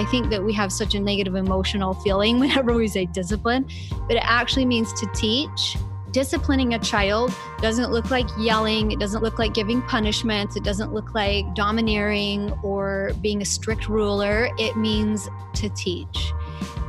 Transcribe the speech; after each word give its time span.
I 0.00 0.06
think 0.06 0.30
that 0.30 0.42
we 0.42 0.54
have 0.54 0.72
such 0.72 0.94
a 0.94 0.98
negative 0.98 1.34
emotional 1.34 1.92
feeling 1.92 2.38
whenever 2.40 2.72
we 2.72 2.88
say 2.88 3.04
discipline, 3.04 3.68
but 4.08 4.16
it 4.16 4.22
actually 4.24 4.64
means 4.64 4.94
to 4.94 5.06
teach. 5.14 5.76
Disciplining 6.10 6.72
a 6.72 6.78
child 6.78 7.34
doesn't 7.60 7.92
look 7.92 8.10
like 8.10 8.26
yelling, 8.38 8.92
it 8.92 8.98
doesn't 8.98 9.22
look 9.22 9.38
like 9.38 9.52
giving 9.52 9.82
punishments, 9.82 10.56
it 10.56 10.64
doesn't 10.64 10.94
look 10.94 11.14
like 11.14 11.54
domineering 11.54 12.50
or 12.62 13.12
being 13.20 13.42
a 13.42 13.44
strict 13.44 13.90
ruler. 13.90 14.48
It 14.58 14.74
means 14.74 15.28
to 15.56 15.68
teach. 15.68 16.32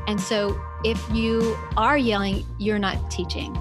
And 0.07 0.19
so 0.19 0.59
if 0.85 0.97
you 1.13 1.57
are 1.75 1.97
yelling, 1.97 2.45
you're 2.59 2.79
not 2.79 3.11
teaching. 3.11 3.55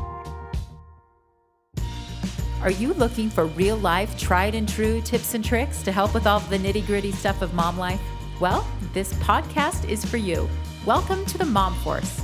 Are 2.63 2.71
you 2.71 2.95
looking 2.95 3.29
for 3.31 3.47
real 3.47 3.79
life, 3.79 4.17
tried 4.17 4.55
and 4.55 4.69
true 4.69 5.01
tips 5.01 5.35
and 5.35 5.45
tricks 5.45 5.83
to 5.83 5.91
help 5.91 6.15
with 6.15 6.29
all 6.29 6.39
the 6.39 6.57
nitty 6.57 6.87
gritty 6.87 7.11
stuff 7.11 7.43
of 7.43 7.53
mom 7.53 7.77
life? 7.77 8.01
Well, 8.41 8.67
this 8.95 9.13
podcast 9.15 9.87
is 9.87 10.03
for 10.03 10.17
you. 10.17 10.49
Welcome 10.87 11.27
to 11.27 11.37
the 11.37 11.45
Mom 11.45 11.75
Force. 11.81 12.23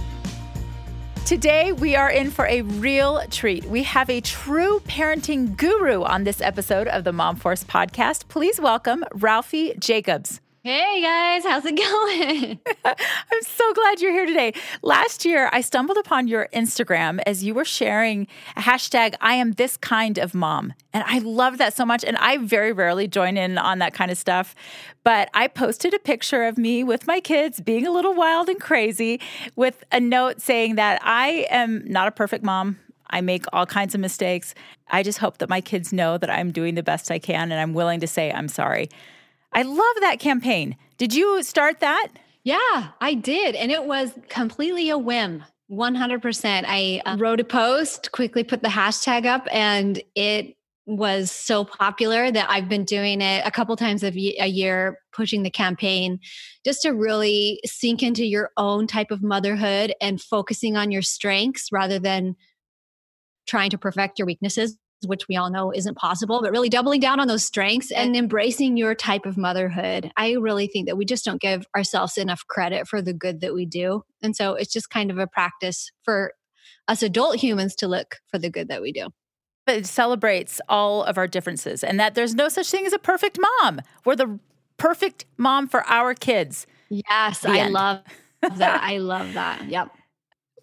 Today, 1.26 1.72
we 1.72 1.94
are 1.94 2.10
in 2.10 2.30
for 2.30 2.46
a 2.46 2.62
real 2.62 3.20
treat. 3.30 3.66
We 3.66 3.82
have 3.82 4.08
a 4.08 4.22
true 4.22 4.80
parenting 4.86 5.58
guru 5.58 6.04
on 6.04 6.24
this 6.24 6.40
episode 6.40 6.88
of 6.88 7.04
the 7.04 7.12
Mom 7.12 7.36
Force 7.36 7.64
podcast. 7.64 8.28
Please 8.28 8.58
welcome 8.58 9.04
Ralphie 9.12 9.74
Jacobs. 9.78 10.40
Hey 10.66 11.00
guys, 11.00 11.44
how's 11.44 11.64
it 11.64 11.76
going? 11.76 12.58
I'm 12.84 13.42
so 13.42 13.72
glad 13.72 14.00
you're 14.00 14.10
here 14.10 14.26
today. 14.26 14.52
Last 14.82 15.24
year, 15.24 15.48
I 15.52 15.60
stumbled 15.60 15.96
upon 15.96 16.26
your 16.26 16.48
Instagram 16.52 17.20
as 17.24 17.44
you 17.44 17.54
were 17.54 17.64
sharing 17.64 18.26
a 18.56 18.62
hashtag 18.62 19.14
I 19.20 19.34
am 19.34 19.52
this 19.52 19.76
kind 19.76 20.18
of 20.18 20.34
mom. 20.34 20.72
And 20.92 21.04
I 21.06 21.20
love 21.20 21.58
that 21.58 21.76
so 21.76 21.86
much. 21.86 22.02
And 22.02 22.16
I 22.16 22.38
very 22.38 22.72
rarely 22.72 23.06
join 23.06 23.36
in 23.36 23.58
on 23.58 23.78
that 23.78 23.94
kind 23.94 24.10
of 24.10 24.18
stuff. 24.18 24.56
But 25.04 25.30
I 25.34 25.46
posted 25.46 25.94
a 25.94 26.00
picture 26.00 26.42
of 26.42 26.58
me 26.58 26.82
with 26.82 27.06
my 27.06 27.20
kids 27.20 27.60
being 27.60 27.86
a 27.86 27.92
little 27.92 28.14
wild 28.14 28.48
and 28.48 28.60
crazy 28.60 29.20
with 29.54 29.84
a 29.92 30.00
note 30.00 30.42
saying 30.42 30.74
that 30.74 30.98
I 31.04 31.46
am 31.48 31.84
not 31.86 32.08
a 32.08 32.10
perfect 32.10 32.42
mom. 32.42 32.76
I 33.08 33.20
make 33.20 33.44
all 33.52 33.66
kinds 33.66 33.94
of 33.94 34.00
mistakes. 34.00 34.52
I 34.88 35.04
just 35.04 35.18
hope 35.18 35.38
that 35.38 35.48
my 35.48 35.60
kids 35.60 35.92
know 35.92 36.18
that 36.18 36.28
I'm 36.28 36.50
doing 36.50 36.74
the 36.74 36.82
best 36.82 37.12
I 37.12 37.20
can 37.20 37.52
and 37.52 37.60
I'm 37.60 37.72
willing 37.72 38.00
to 38.00 38.08
say 38.08 38.32
I'm 38.32 38.48
sorry. 38.48 38.88
I 39.52 39.62
love 39.62 39.96
that 40.00 40.18
campaign. 40.18 40.76
Did 40.98 41.14
you 41.14 41.42
start 41.42 41.80
that? 41.80 42.08
Yeah, 42.44 42.88
I 43.00 43.14
did. 43.14 43.54
And 43.54 43.72
it 43.72 43.84
was 43.84 44.12
completely 44.28 44.90
a 44.90 44.98
whim. 44.98 45.44
100%. 45.70 46.64
I 46.66 47.02
uh, 47.04 47.16
wrote 47.18 47.40
a 47.40 47.44
post, 47.44 48.12
quickly 48.12 48.44
put 48.44 48.62
the 48.62 48.68
hashtag 48.68 49.26
up, 49.26 49.48
and 49.50 50.00
it 50.14 50.56
was 50.86 51.32
so 51.32 51.64
popular 51.64 52.30
that 52.30 52.48
I've 52.48 52.68
been 52.68 52.84
doing 52.84 53.20
it 53.20 53.42
a 53.44 53.50
couple 53.50 53.74
times 53.74 54.04
a 54.04 54.12
year, 54.12 55.00
pushing 55.12 55.42
the 55.42 55.50
campaign 55.50 56.20
just 56.64 56.82
to 56.82 56.90
really 56.90 57.60
sink 57.64 58.04
into 58.04 58.24
your 58.24 58.50
own 58.56 58.86
type 58.86 59.10
of 59.10 59.22
motherhood 59.22 59.92
and 60.00 60.20
focusing 60.20 60.76
on 60.76 60.92
your 60.92 61.02
strengths 61.02 61.72
rather 61.72 61.98
than 61.98 62.36
trying 63.48 63.70
to 63.70 63.78
perfect 63.78 64.20
your 64.20 64.26
weaknesses 64.26 64.78
which 65.08 65.28
we 65.28 65.36
all 65.36 65.50
know 65.50 65.72
isn't 65.72 65.96
possible, 65.96 66.40
but 66.40 66.50
really 66.50 66.68
doubling 66.68 67.00
down 67.00 67.20
on 67.20 67.28
those 67.28 67.44
strengths 67.44 67.90
and 67.90 68.16
embracing 68.16 68.76
your 68.76 68.94
type 68.94 69.26
of 69.26 69.36
motherhood. 69.36 70.10
I 70.16 70.32
really 70.32 70.66
think 70.66 70.86
that 70.86 70.96
we 70.96 71.04
just 71.04 71.24
don't 71.24 71.40
give 71.40 71.66
ourselves 71.76 72.16
enough 72.16 72.46
credit 72.48 72.86
for 72.88 73.00
the 73.02 73.12
good 73.12 73.40
that 73.40 73.54
we 73.54 73.66
do. 73.66 74.02
And 74.22 74.34
so 74.36 74.54
it's 74.54 74.72
just 74.72 74.90
kind 74.90 75.10
of 75.10 75.18
a 75.18 75.26
practice 75.26 75.90
for 76.02 76.32
us 76.88 77.02
adult 77.02 77.36
humans 77.36 77.74
to 77.76 77.88
look 77.88 78.16
for 78.28 78.38
the 78.38 78.50
good 78.50 78.68
that 78.68 78.82
we 78.82 78.92
do. 78.92 79.08
But 79.66 79.76
it 79.76 79.86
celebrates 79.86 80.60
all 80.68 81.02
of 81.02 81.18
our 81.18 81.26
differences 81.26 81.82
and 81.82 81.98
that 81.98 82.14
there's 82.14 82.34
no 82.34 82.48
such 82.48 82.70
thing 82.70 82.86
as 82.86 82.92
a 82.92 82.98
perfect 82.98 83.38
mom. 83.60 83.80
We're 84.04 84.16
the 84.16 84.38
perfect 84.76 85.26
mom 85.36 85.68
for 85.68 85.84
our 85.88 86.14
kids. 86.14 86.66
Yes, 86.88 87.40
the 87.40 87.50
I 87.50 87.58
end. 87.58 87.72
love 87.72 88.02
that. 88.42 88.80
I 88.84 88.98
love 88.98 89.32
that. 89.34 89.66
Yep. 89.68 89.90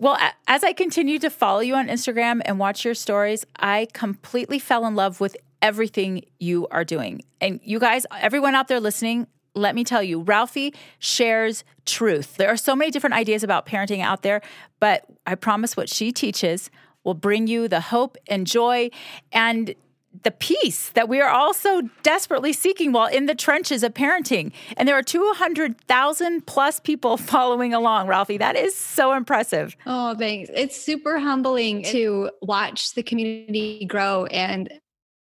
Well, 0.03 0.17
as 0.47 0.65
I 0.65 0.73
continue 0.73 1.17
to 1.19 1.29
follow 1.29 1.61
you 1.61 1.75
on 1.75 1.87
Instagram 1.87 2.41
and 2.43 2.59
watch 2.59 2.83
your 2.83 2.93
stories, 2.93 3.45
I 3.57 3.87
completely 3.93 4.59
fell 4.59 4.85
in 4.85 4.95
love 4.95 5.21
with 5.21 5.37
everything 5.61 6.25
you 6.41 6.67
are 6.71 6.83
doing. 6.83 7.21
And 7.39 7.61
you 7.63 7.79
guys, 7.79 8.05
everyone 8.19 8.53
out 8.53 8.67
there 8.67 8.81
listening, 8.81 9.27
let 9.55 9.75
me 9.75 9.85
tell 9.85 10.03
you, 10.03 10.19
Ralphie 10.19 10.73
shares 10.99 11.63
truth. 11.85 12.35
There 12.35 12.49
are 12.49 12.57
so 12.57 12.75
many 12.75 12.91
different 12.91 13.15
ideas 13.15 13.45
about 13.45 13.65
parenting 13.65 14.01
out 14.01 14.23
there, 14.23 14.41
but 14.81 15.05
I 15.25 15.35
promise 15.35 15.77
what 15.77 15.87
she 15.87 16.11
teaches 16.11 16.69
will 17.05 17.13
bring 17.13 17.47
you 17.47 17.69
the 17.69 17.79
hope 17.79 18.17
and 18.27 18.45
joy 18.45 18.89
and 19.31 19.73
the 20.21 20.31
peace 20.31 20.89
that 20.89 21.09
we 21.09 21.19
are 21.19 21.29
also 21.29 21.81
desperately 22.03 22.53
seeking 22.53 22.91
while 22.91 23.07
in 23.07 23.25
the 23.25 23.35
trenches 23.35 23.83
of 23.83 23.93
parenting. 23.93 24.51
And 24.77 24.87
there 24.87 24.97
are 24.97 25.03
200,000 25.03 26.45
plus 26.45 26.79
people 26.79 27.17
following 27.33 27.73
along, 27.73 28.07
Ralphie. 28.07 28.37
That 28.37 28.55
is 28.55 28.75
so 28.75 29.13
impressive. 29.13 29.75
Oh, 29.85 30.15
thanks. 30.15 30.49
It's 30.53 30.79
super 30.79 31.17
humbling 31.19 31.83
to 31.85 32.29
watch 32.41 32.93
the 32.93 33.03
community 33.03 33.85
grow. 33.85 34.25
And 34.27 34.71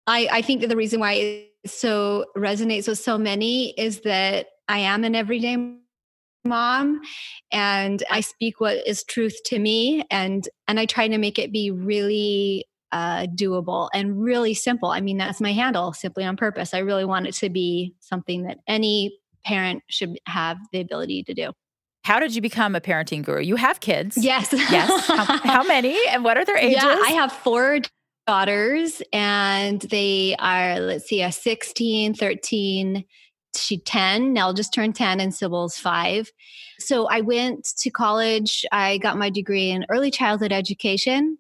I, 0.06 0.28
I 0.31 0.42
think 0.42 0.60
that 0.60 0.69
the 0.69 0.76
reason 0.76 1.00
why 1.00 1.12
it 1.14 1.53
so 1.66 2.26
resonates 2.37 2.87
with 2.87 2.98
so 2.98 3.19
many 3.19 3.70
is 3.70 4.00
that 4.03 4.47
I 4.69 4.78
am 4.78 5.04
an 5.04 5.14
everyday 5.14 5.56
mom 6.44 7.00
and 7.50 8.03
I 8.10 8.20
speak 8.20 8.60
what 8.60 8.87
is 8.87 9.03
truth 9.03 9.37
to 9.47 9.58
me 9.58 10.04
and 10.10 10.48
and 10.69 10.78
I 10.78 10.87
try 10.87 11.08
to 11.08 11.19
make 11.19 11.41
it 11.41 11.53
be 11.53 11.72
really 11.72 12.66
uh, 12.92 13.26
doable 13.26 13.88
and 13.92 14.20
really 14.22 14.54
simple. 14.54 14.91
I 14.91 15.00
mean, 15.00 15.19
that's 15.19 15.41
my 15.41 15.52
handle, 15.52 15.92
simply 15.92 16.24
on 16.24 16.36
purpose. 16.36 16.74
I 16.74 16.78
really 16.78 17.04
want 17.04 17.26
it 17.26 17.34
to 17.36 17.50
be 17.50 17.94
something 18.00 18.44
that 18.44 18.58
any 18.66 19.19
parent 19.44 19.82
should 19.88 20.19
have 20.26 20.58
the 20.72 20.80
ability 20.80 21.25
to 21.25 21.34
do. 21.34 21.52
How 22.04 22.20
did 22.20 22.34
you 22.34 22.41
become 22.41 22.76
a 22.76 22.80
parenting 22.80 23.25
guru? 23.25 23.42
You 23.42 23.56
have 23.56 23.80
kids. 23.80 24.16
Yes. 24.16 24.52
yes. 24.52 25.06
How, 25.06 25.25
how, 25.42 25.62
many 25.64 25.98
and 26.10 26.22
what 26.22 26.36
are 26.36 26.44
their 26.44 26.56
ages? 26.56 26.82
Yeah, 26.82 27.00
I 27.04 27.10
have 27.10 27.32
four 27.32 27.80
daughters 28.26 29.02
and 29.12 29.80
they 29.82 30.36
are, 30.38 30.78
let's 30.78 31.06
see, 31.06 31.22
a 31.22 31.32
16, 31.32 32.14
13, 32.14 33.04
she 33.56 33.78
10 33.78 34.32
Nell 34.32 34.52
just 34.52 34.72
turned 34.72 34.94
10 34.94 35.20
and 35.20 35.34
Sybil's 35.34 35.78
5. 35.78 36.30
So 36.78 37.06
I 37.06 37.22
went 37.22 37.66
to 37.78 37.91
college. 37.91 38.64
I 38.70 38.98
got 38.98 39.19
my 39.19 39.30
degree 39.30 39.70
in 39.70 39.86
early 39.88 40.10
childhood 40.10 40.52
education 40.52 41.38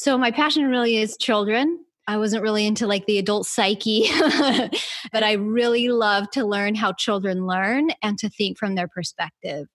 so 0.00 0.16
my 0.16 0.30
passion 0.30 0.64
really 0.64 0.96
is 0.96 1.18
children. 1.18 1.84
I 2.08 2.16
wasn't 2.16 2.42
really 2.42 2.66
into 2.66 2.86
like 2.86 3.04
the 3.04 3.18
adult 3.18 3.46
psyche, 3.46 4.08
but 5.12 5.22
I 5.22 5.32
really 5.32 5.90
love 5.90 6.30
to 6.30 6.46
learn 6.46 6.74
how 6.74 6.94
children 6.94 7.46
learn 7.46 7.90
and 8.02 8.16
to 8.16 8.30
think 8.30 8.56
from 8.56 8.76
their 8.76 8.88
perspective 8.88 9.66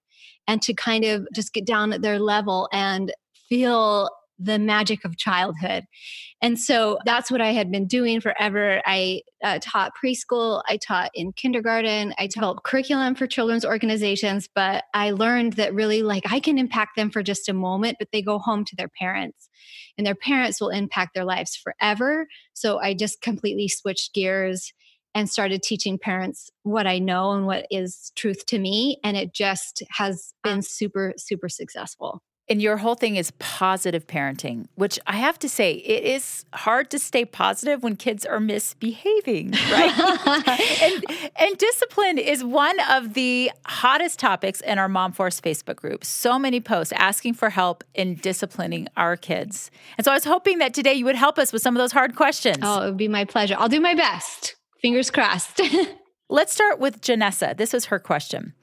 and 0.47 0.63
to 0.63 0.73
kind 0.73 1.05
of 1.05 1.27
just 1.35 1.53
get 1.53 1.67
down 1.67 1.93
at 1.93 2.01
their 2.01 2.17
level 2.17 2.67
and 2.73 3.13
feel 3.47 4.09
the 4.37 4.59
magic 4.59 5.05
of 5.05 5.17
childhood. 5.17 5.85
And 6.41 6.59
so 6.59 6.99
that's 7.05 7.31
what 7.31 7.41
I 7.41 7.53
had 7.53 7.71
been 7.71 7.87
doing 7.87 8.19
forever. 8.19 8.81
I 8.85 9.21
uh, 9.43 9.59
taught 9.61 9.93
preschool, 9.95 10.61
I 10.67 10.77
taught 10.77 11.11
in 11.13 11.31
kindergarten, 11.31 12.13
I 12.17 12.27
developed 12.27 12.63
curriculum 12.63 13.15
for 13.15 13.27
children's 13.27 13.65
organizations, 13.65 14.49
but 14.53 14.83
I 14.93 15.11
learned 15.11 15.53
that 15.53 15.73
really 15.73 16.01
like 16.01 16.23
I 16.29 16.39
can 16.39 16.57
impact 16.57 16.97
them 16.97 17.09
for 17.09 17.23
just 17.23 17.47
a 17.47 17.53
moment, 17.53 17.97
but 17.97 18.09
they 18.11 18.21
go 18.21 18.39
home 18.39 18.65
to 18.65 18.75
their 18.75 18.89
parents 18.89 19.49
and 19.97 20.05
their 20.05 20.15
parents 20.15 20.59
will 20.59 20.69
impact 20.69 21.13
their 21.15 21.25
lives 21.25 21.55
forever. 21.55 22.27
So 22.53 22.79
I 22.79 22.93
just 22.93 23.21
completely 23.21 23.67
switched 23.67 24.13
gears 24.13 24.73
and 25.13 25.29
started 25.29 25.63
teaching 25.63 25.97
parents 25.97 26.49
what 26.63 26.85
I 26.85 26.99
know 26.99 27.31
and 27.31 27.45
what 27.45 27.65
is 27.71 28.11
truth 28.15 28.45
to 28.47 28.59
me. 28.59 28.99
And 29.03 29.15
it 29.15 29.33
just 29.33 29.81
has 29.91 30.33
been 30.43 30.61
super, 30.61 31.13
super 31.17 31.47
successful. 31.47 32.21
And 32.47 32.61
your 32.61 32.77
whole 32.77 32.93
thing 32.93 33.15
is 33.15 33.31
positive 33.39 34.05
parenting, 34.05 34.67
which 34.75 34.99
I 35.07 35.13
have 35.13 35.39
to 35.39 35.49
say, 35.49 35.71
it 35.71 36.03
is 36.03 36.45
hard 36.53 36.91
to 36.91 36.99
stay 36.99 37.25
positive 37.25 37.81
when 37.81 37.95
kids 37.95 38.23
are 38.23 38.39
misbehaving, 38.39 39.51
right? 39.51 40.79
and, 40.81 41.05
and, 41.37 41.57
discipline 41.57 42.19
is 42.19 42.43
one 42.43 42.79
of 42.91 43.15
the 43.15 43.51
hottest 43.65 44.19
topics 44.19 44.61
in 44.61 44.77
our 44.77 44.87
Mom 44.87 45.11
Force 45.11 45.41
Facebook 45.41 45.77
group. 45.77 46.05
So 46.05 46.37
many 46.37 46.59
posts 46.59 46.93
asking 46.95 47.33
for 47.33 47.49
help 47.49 47.83
in 47.95 48.15
disciplining 48.15 48.89
our 48.95 49.17
kids. 49.17 49.71
And 49.97 50.05
so 50.05 50.11
I 50.11 50.13
was 50.13 50.25
hoping 50.25 50.59
that 50.59 50.75
today 50.75 50.93
you 50.93 51.05
would 51.05 51.15
help 51.15 51.39
us 51.39 51.51
with 51.51 51.63
some 51.63 51.75
of 51.75 51.79
those 51.79 51.93
hard 51.93 52.15
questions. 52.15 52.59
Oh, 52.61 52.83
it 52.83 52.85
would 52.85 52.97
be 52.97 53.07
my 53.07 53.25
pleasure. 53.25 53.55
I'll 53.57 53.69
do 53.69 53.81
my 53.81 53.95
best. 53.95 54.55
Fingers 54.81 55.09
crossed. 55.09 55.61
Let's 56.29 56.53
start 56.53 56.79
with 56.79 57.01
Janessa. 57.01 57.57
This 57.57 57.73
is 57.73 57.85
her 57.85 57.99
question. 57.99 58.53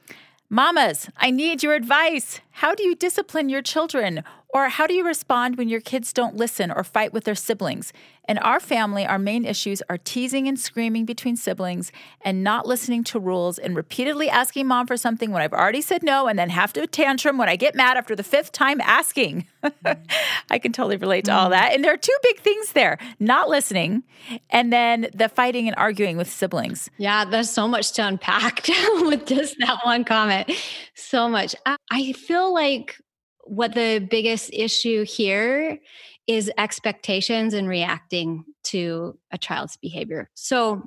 Mamas, 0.53 1.09
I 1.17 1.31
need 1.31 1.63
your 1.63 1.73
advice. 1.73 2.39
How 2.51 2.75
do 2.75 2.83
you 2.83 2.93
discipline 2.93 3.49
your 3.49 3.63
children? 3.63 4.23
Or 4.53 4.69
how 4.69 4.85
do 4.85 4.93
you 4.93 5.03
respond 5.03 5.57
when 5.57 5.67
your 5.67 5.81
kids 5.81 6.13
don't 6.13 6.35
listen 6.35 6.69
or 6.69 6.83
fight 6.83 7.11
with 7.11 7.23
their 7.23 7.33
siblings? 7.33 7.91
In 8.29 8.37
our 8.37 8.59
family, 8.59 9.03
our 9.03 9.17
main 9.17 9.45
issues 9.45 9.81
are 9.89 9.97
teasing 9.97 10.47
and 10.47 10.57
screaming 10.59 11.05
between 11.05 11.35
siblings 11.35 11.91
and 12.21 12.43
not 12.43 12.67
listening 12.67 13.03
to 13.05 13.19
rules 13.19 13.57
and 13.57 13.75
repeatedly 13.75 14.29
asking 14.29 14.67
mom 14.67 14.85
for 14.85 14.95
something 14.95 15.31
when 15.31 15.41
I've 15.41 15.53
already 15.53 15.81
said 15.81 16.03
no 16.03 16.27
and 16.27 16.37
then 16.37 16.51
have 16.51 16.71
to 16.73 16.85
tantrum 16.85 17.37
when 17.37 17.49
I 17.49 17.55
get 17.55 17.73
mad 17.73 17.97
after 17.97 18.15
the 18.15 18.23
fifth 18.23 18.51
time 18.51 18.79
asking. 18.81 19.47
I 20.51 20.59
can 20.59 20.71
totally 20.71 20.97
relate 20.97 21.25
to 21.25 21.33
all 21.33 21.47
mm. 21.47 21.51
that. 21.51 21.73
And 21.73 21.83
there 21.83 21.93
are 21.93 21.97
two 21.97 22.15
big 22.21 22.39
things 22.39 22.73
there 22.73 22.99
not 23.19 23.49
listening 23.49 24.03
and 24.51 24.71
then 24.71 25.07
the 25.15 25.29
fighting 25.29 25.67
and 25.67 25.75
arguing 25.77 26.15
with 26.15 26.31
siblings. 26.31 26.91
Yeah, 26.97 27.25
there's 27.25 27.49
so 27.49 27.67
much 27.67 27.91
to 27.93 28.07
unpack 28.07 28.67
with 29.01 29.25
just 29.25 29.57
that 29.59 29.79
one 29.83 30.05
comment. 30.05 30.51
So 30.93 31.27
much. 31.27 31.55
I 31.65 32.13
feel 32.13 32.53
like 32.53 32.97
what 33.45 33.73
the 33.73 34.05
biggest 34.09 34.49
issue 34.53 35.05
here 35.05 35.79
is 36.27 36.51
expectations 36.57 37.53
and 37.53 37.67
reacting 37.67 38.45
to 38.63 39.17
a 39.31 39.37
child's 39.37 39.77
behavior. 39.77 40.29
So, 40.35 40.85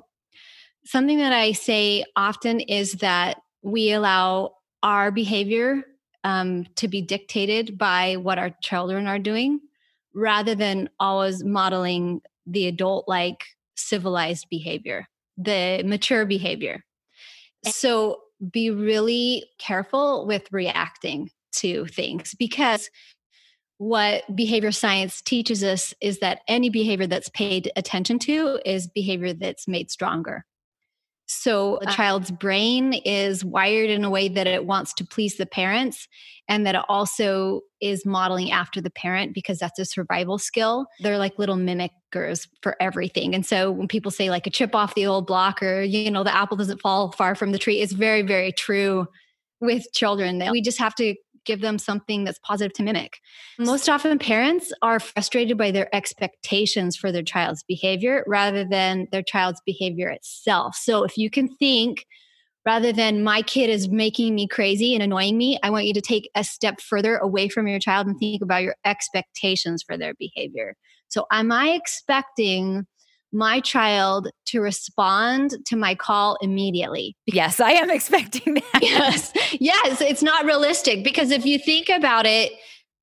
something 0.85 1.17
that 1.17 1.33
I 1.33 1.51
say 1.51 2.05
often 2.15 2.61
is 2.61 2.93
that 2.93 3.41
we 3.61 3.91
allow 3.91 4.55
our 4.83 5.11
behavior 5.11 5.83
um, 6.23 6.65
to 6.75 6.87
be 6.87 7.01
dictated 7.01 7.77
by 7.77 8.15
what 8.15 8.39
our 8.39 8.51
children 8.61 9.05
are 9.07 9.19
doing 9.19 9.59
rather 10.13 10.55
than 10.55 10.89
always 10.99 11.43
modeling 11.43 12.21
the 12.45 12.67
adult 12.67 13.07
like 13.07 13.43
civilized 13.75 14.47
behavior, 14.49 15.07
the 15.37 15.83
mature 15.85 16.25
behavior. 16.25 16.83
So, 17.65 18.21
be 18.51 18.69
really 18.69 19.49
careful 19.57 20.27
with 20.27 20.47
reacting 20.51 21.31
to 21.53 21.85
things 21.87 22.35
because 22.37 22.89
what 23.77 24.23
behavior 24.35 24.71
science 24.71 25.21
teaches 25.21 25.63
us 25.63 25.93
is 26.01 26.19
that 26.19 26.41
any 26.47 26.69
behavior 26.69 27.07
that's 27.07 27.29
paid 27.29 27.71
attention 27.75 28.17
to 28.19 28.59
is 28.65 28.87
behavior 28.87 29.33
that's 29.33 29.67
made 29.67 29.91
stronger. 29.91 30.45
So 31.27 31.75
a 31.81 31.87
uh 31.87 31.91
child's 31.91 32.31
brain 32.31 32.93
is 32.93 33.43
wired 33.43 33.89
in 33.89 34.03
a 34.03 34.09
way 34.09 34.29
that 34.29 34.47
it 34.47 34.65
wants 34.65 34.93
to 34.95 35.05
please 35.05 35.35
the 35.35 35.45
parents 35.45 36.07
and 36.47 36.65
that 36.65 36.75
it 36.75 36.81
also 36.87 37.61
is 37.81 38.05
modeling 38.05 38.51
after 38.51 38.79
the 38.79 38.89
parent 38.89 39.33
because 39.33 39.59
that's 39.59 39.77
a 39.77 39.85
survival 39.85 40.37
skill. 40.37 40.87
They're 41.01 41.17
like 41.17 41.37
little 41.37 41.57
mimickers 41.57 42.47
for 42.61 42.77
everything. 42.79 43.35
And 43.35 43.45
so 43.45 43.71
when 43.71 43.89
people 43.89 44.09
say 44.09 44.29
like 44.29 44.47
a 44.47 44.49
chip 44.49 44.73
off 44.73 44.95
the 44.95 45.05
old 45.05 45.27
block 45.27 45.61
or 45.61 45.81
you 45.81 46.09
know 46.09 46.23
the 46.23 46.35
apple 46.35 46.57
doesn't 46.57 46.81
fall 46.81 47.11
far 47.11 47.35
from 47.35 47.51
the 47.51 47.59
tree, 47.59 47.81
it's 47.81 47.93
very 47.93 48.21
very 48.21 48.53
true 48.53 49.05
with 49.59 49.85
children. 49.93 50.39
That 50.39 50.51
we 50.51 50.61
just 50.61 50.79
have 50.79 50.95
to 50.95 51.13
give 51.47 51.61
them 51.61 51.79
something 51.79 52.25
that's 52.25 52.39
positive 52.39 52.73
to 52.73 52.83
mimic. 52.83 53.17
Most 53.57 53.89
often, 53.89 54.19
parents 54.19 54.71
are 54.83 54.99
frustrated 54.99 55.57
by 55.57 55.71
their 55.71 55.93
expectations 55.95 56.95
for 56.95 57.11
their 57.11 57.23
child's 57.23 57.63
behavior 57.63 58.23
rather 58.27 58.63
than 58.63 59.07
their 59.11 59.23
child's 59.23 59.61
behavior 59.65 60.09
itself. 60.09 60.75
So, 60.75 61.03
if 61.03 61.17
you 61.17 61.31
can 61.31 61.47
think, 61.55 62.05
rather 62.65 62.91
than 62.91 63.23
my 63.23 63.41
kid 63.41 63.69
is 63.69 63.87
making 63.87 64.35
me 64.35 64.47
crazy 64.47 64.93
and 64.93 65.01
annoying 65.01 65.37
me, 65.37 65.57
I 65.63 65.69
want 65.69 65.85
you 65.85 65.93
to 65.93 66.01
take 66.01 66.29
a 66.35 66.43
step 66.43 66.81
further 66.81 67.17
away 67.17 67.47
from 67.47 67.67
your 67.67 67.79
child 67.79 68.05
and 68.05 68.19
think 68.19 68.43
about 68.43 68.63
your 68.63 68.75
expectations 68.85 69.81
for 69.81 69.97
their 69.97 70.13
behavior. 70.19 70.75
So, 71.07 71.25
am 71.31 71.51
I 71.51 71.69
expecting 71.69 72.85
my 73.31 73.59
child 73.59 74.29
to 74.47 74.61
respond 74.61 75.55
to 75.65 75.75
my 75.75 75.95
call 75.95 76.37
immediately. 76.41 77.15
Yes, 77.25 77.59
I 77.59 77.71
am 77.71 77.89
expecting 77.97 78.55
that. 78.55 78.79
yes. 78.81 79.33
Yes, 79.59 80.01
it's 80.01 80.23
not 80.23 80.45
realistic 80.45 81.03
because 81.03 81.31
if 81.31 81.45
you 81.45 81.59
think 81.59 81.89
about 81.89 82.25
it, 82.25 82.51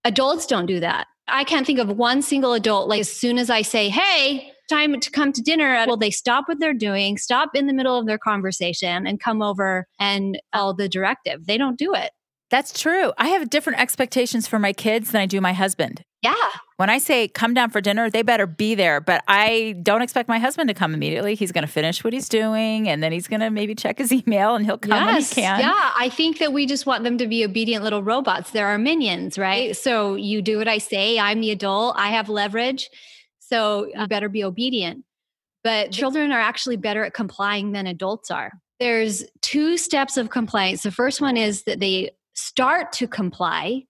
adults 0.05 0.47
don't 0.47 0.67
do 0.67 0.81
that. 0.81 1.07
I 1.27 1.45
can't 1.45 1.67
think 1.67 1.79
of 1.79 1.89
one 1.89 2.21
single 2.23 2.53
adult 2.53 2.89
like 2.89 3.01
as 3.01 3.11
soon 3.11 3.39
as 3.39 3.49
I 3.49 3.63
say, 3.63 3.89
"Hey, 3.89 4.53
time 4.69 5.01
to 5.01 5.11
come 5.11 5.33
to 5.33 5.41
dinner," 5.41 5.85
well 5.87 5.97
they 5.97 6.11
stop 6.11 6.49
what 6.49 6.61
they're 6.61 6.75
doing, 6.75 7.17
stop 7.17 7.51
in 7.55 7.67
the 7.67 7.73
middle 7.73 7.99
of 7.99 8.07
their 8.07 8.19
conversation 8.19 9.07
and 9.07 9.19
come 9.19 9.41
over 9.41 9.87
and 9.99 10.39
follow 10.53 10.75
the 10.75 10.89
directive. 10.89 11.47
They 11.47 11.57
don't 11.57 11.79
do 11.79 11.95
it. 11.95 12.11
That's 12.51 12.79
true. 12.79 13.13
I 13.17 13.29
have 13.29 13.49
different 13.51 13.81
expectations 13.81 14.47
for 14.47 14.59
my 14.59 14.73
kids 14.73 15.11
than 15.13 15.23
I 15.23 15.27
do 15.27 15.41
my 15.41 15.55
husband. 15.55 16.03
Yeah. 16.25 16.35
When 16.77 16.89
I 16.89 16.99
say 16.99 17.29
come 17.29 17.53
down 17.53 17.69
for 17.69 17.83
dinner, 17.83 18.09
they 18.09 18.23
better 18.23 18.47
be 18.47 18.75
there. 18.75 19.01
But 19.01 19.23
I 19.29 19.77
don't 19.83 20.01
expect 20.01 20.27
my 20.27 20.39
husband 20.39 20.69
to 20.69 20.75
come 20.75 20.95
immediately. 20.95 21.35
He's 21.35 21.53
going 21.53 21.67
to 21.67 21.71
finish 21.71 22.03
what 22.03 22.15
he's 22.15 22.31
doing 22.31 22.89
and 22.89 23.03
then 23.03 23.13
he's 23.13 23.29
going 23.29 23.41
to 23.41 23.51
maybe 23.51 23.75
check 23.75 23.99
his 23.99 24.11
email 24.27 24.55
and 24.55 24.65
he'll 24.65 24.79
come 24.79 24.93
yes. 24.93 25.07
when 25.07 25.23
he 25.23 25.35
can. 25.35 25.61
Yeah. 25.61 25.93
I 25.99 26.09
think 26.09 26.39
that 26.39 26.53
we 26.55 26.65
just 26.65 26.87
want 26.87 27.05
them 27.05 27.19
to 27.19 27.27
be 27.27 27.45
obedient 27.45 27.85
little 27.85 28.03
robots. 28.03 28.53
They're 28.53 28.67
our 28.69 28.79
minions, 28.79 29.39
right? 29.39 29.77
So 29.77 30.15
you 30.15 30.41
do 30.41 30.57
what 30.57 30.67
I 30.67 30.79
say. 30.79 31.19
I'm 31.19 31.43
the 31.43 31.51
adult, 31.51 31.97
I 31.99 32.09
have 32.09 32.31
leverage. 32.31 32.89
So 33.41 33.87
you 33.95 34.07
better 34.07 34.31
be 34.31 34.43
obedient. 34.43 35.05
But 35.63 35.93
children 35.93 36.33
are 36.33 36.41
actually 36.41 36.77
better 36.77 37.05
at 37.05 37.13
complying 37.13 37.73
than 37.73 37.87
adults 37.87 38.31
are. 38.31 38.53
There's 38.81 39.25
two 39.43 39.77
steps 39.77 40.17
of 40.17 40.31
compliance. 40.31 40.83
The 40.83 40.91
first 40.91 41.21
one 41.21 41.37
is 41.37 41.65
that 41.65 41.81
they 41.81 42.11
start 42.35 42.93
to 42.95 43.07
comply. 43.07 43.85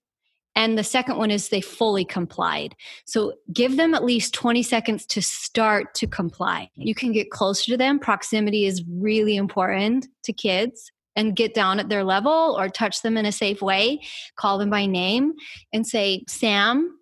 And 0.56 0.78
the 0.78 0.84
second 0.84 1.16
one 1.16 1.30
is 1.30 1.48
they 1.48 1.60
fully 1.60 2.04
complied. 2.04 2.76
So 3.04 3.34
give 3.52 3.76
them 3.76 3.94
at 3.94 4.04
least 4.04 4.34
20 4.34 4.62
seconds 4.62 5.04
to 5.06 5.22
start 5.22 5.94
to 5.94 6.06
comply. 6.06 6.70
You 6.76 6.94
can 6.94 7.12
get 7.12 7.30
closer 7.30 7.72
to 7.72 7.76
them. 7.76 7.98
Proximity 7.98 8.64
is 8.66 8.84
really 8.88 9.36
important 9.36 10.06
to 10.24 10.32
kids 10.32 10.92
and 11.16 11.36
get 11.36 11.54
down 11.54 11.80
at 11.80 11.88
their 11.88 12.04
level 12.04 12.56
or 12.58 12.68
touch 12.68 13.02
them 13.02 13.16
in 13.16 13.26
a 13.26 13.32
safe 13.32 13.62
way. 13.62 14.00
Call 14.36 14.58
them 14.58 14.70
by 14.70 14.86
name 14.86 15.34
and 15.72 15.86
say, 15.86 16.24
Sam, 16.28 16.98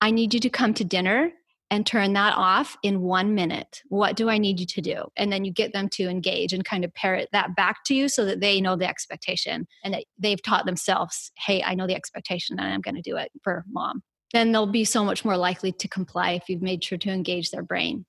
I 0.00 0.10
need 0.10 0.34
you 0.34 0.40
to 0.40 0.50
come 0.50 0.74
to 0.74 0.84
dinner 0.84 1.32
and 1.72 1.86
turn 1.86 2.12
that 2.12 2.34
off 2.36 2.76
in 2.82 3.00
one 3.00 3.34
minute. 3.34 3.80
What 3.88 4.14
do 4.14 4.28
I 4.28 4.36
need 4.36 4.60
you 4.60 4.66
to 4.66 4.82
do? 4.82 5.04
And 5.16 5.32
then 5.32 5.46
you 5.46 5.50
get 5.50 5.72
them 5.72 5.88
to 5.94 6.06
engage 6.06 6.52
and 6.52 6.62
kind 6.62 6.84
of 6.84 6.92
parrot 6.92 7.30
that 7.32 7.56
back 7.56 7.78
to 7.86 7.94
you 7.94 8.10
so 8.10 8.26
that 8.26 8.40
they 8.40 8.60
know 8.60 8.76
the 8.76 8.86
expectation 8.86 9.66
and 9.82 9.94
that 9.94 10.04
they've 10.18 10.42
taught 10.42 10.66
themselves, 10.66 11.32
hey, 11.38 11.62
I 11.62 11.74
know 11.74 11.86
the 11.86 11.94
expectation 11.94 12.60
and 12.60 12.68
I'm 12.74 12.82
going 12.82 12.96
to 12.96 13.00
do 13.00 13.16
it 13.16 13.32
for 13.42 13.64
mom. 13.72 14.02
Then 14.34 14.52
they'll 14.52 14.66
be 14.66 14.84
so 14.84 15.02
much 15.02 15.24
more 15.24 15.38
likely 15.38 15.72
to 15.72 15.88
comply 15.88 16.32
if 16.32 16.50
you've 16.50 16.60
made 16.60 16.84
sure 16.84 16.98
to 16.98 17.10
engage 17.10 17.50
their 17.50 17.62
brain 17.62 18.04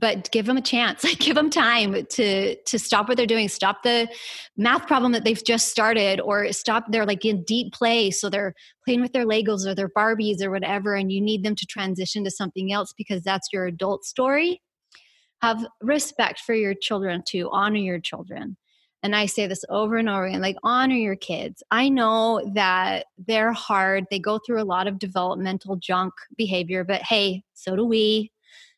but 0.00 0.30
give 0.30 0.46
them 0.46 0.56
a 0.56 0.62
chance 0.62 1.04
like 1.04 1.18
give 1.18 1.36
them 1.36 1.50
time 1.50 2.06
to 2.06 2.56
to 2.62 2.78
stop 2.78 3.08
what 3.08 3.16
they're 3.16 3.26
doing 3.26 3.48
stop 3.48 3.82
the 3.82 4.08
math 4.56 4.86
problem 4.86 5.12
that 5.12 5.24
they've 5.24 5.44
just 5.44 5.68
started 5.68 6.20
or 6.20 6.52
stop 6.52 6.84
they're 6.90 7.06
like 7.06 7.24
in 7.24 7.42
deep 7.44 7.72
play 7.72 8.10
so 8.10 8.28
they're 8.28 8.54
playing 8.84 9.00
with 9.00 9.12
their 9.12 9.26
legos 9.26 9.66
or 9.66 9.74
their 9.74 9.88
barbies 9.88 10.42
or 10.42 10.50
whatever 10.50 10.94
and 10.94 11.12
you 11.12 11.20
need 11.20 11.44
them 11.44 11.54
to 11.54 11.66
transition 11.66 12.24
to 12.24 12.30
something 12.30 12.72
else 12.72 12.92
because 12.96 13.22
that's 13.22 13.48
your 13.52 13.66
adult 13.66 14.04
story 14.04 14.60
have 15.42 15.64
respect 15.80 16.40
for 16.40 16.54
your 16.54 16.74
children 16.74 17.22
to 17.26 17.48
honor 17.52 17.78
your 17.78 18.00
children 18.00 18.56
and 19.02 19.16
I 19.16 19.26
say 19.26 19.46
this 19.46 19.64
over 19.70 19.96
and 19.96 20.08
over 20.08 20.26
again 20.26 20.42
like, 20.42 20.56
honor 20.62 20.94
your 20.94 21.16
kids. 21.16 21.62
I 21.70 21.88
know 21.88 22.42
that 22.54 23.06
they're 23.16 23.52
hard. 23.52 24.04
They 24.10 24.18
go 24.18 24.38
through 24.38 24.62
a 24.62 24.64
lot 24.64 24.86
of 24.86 24.98
developmental 24.98 25.76
junk 25.76 26.12
behavior, 26.36 26.84
but 26.84 27.00
hey, 27.02 27.42
so 27.54 27.76
do 27.76 27.84
we. 27.84 28.30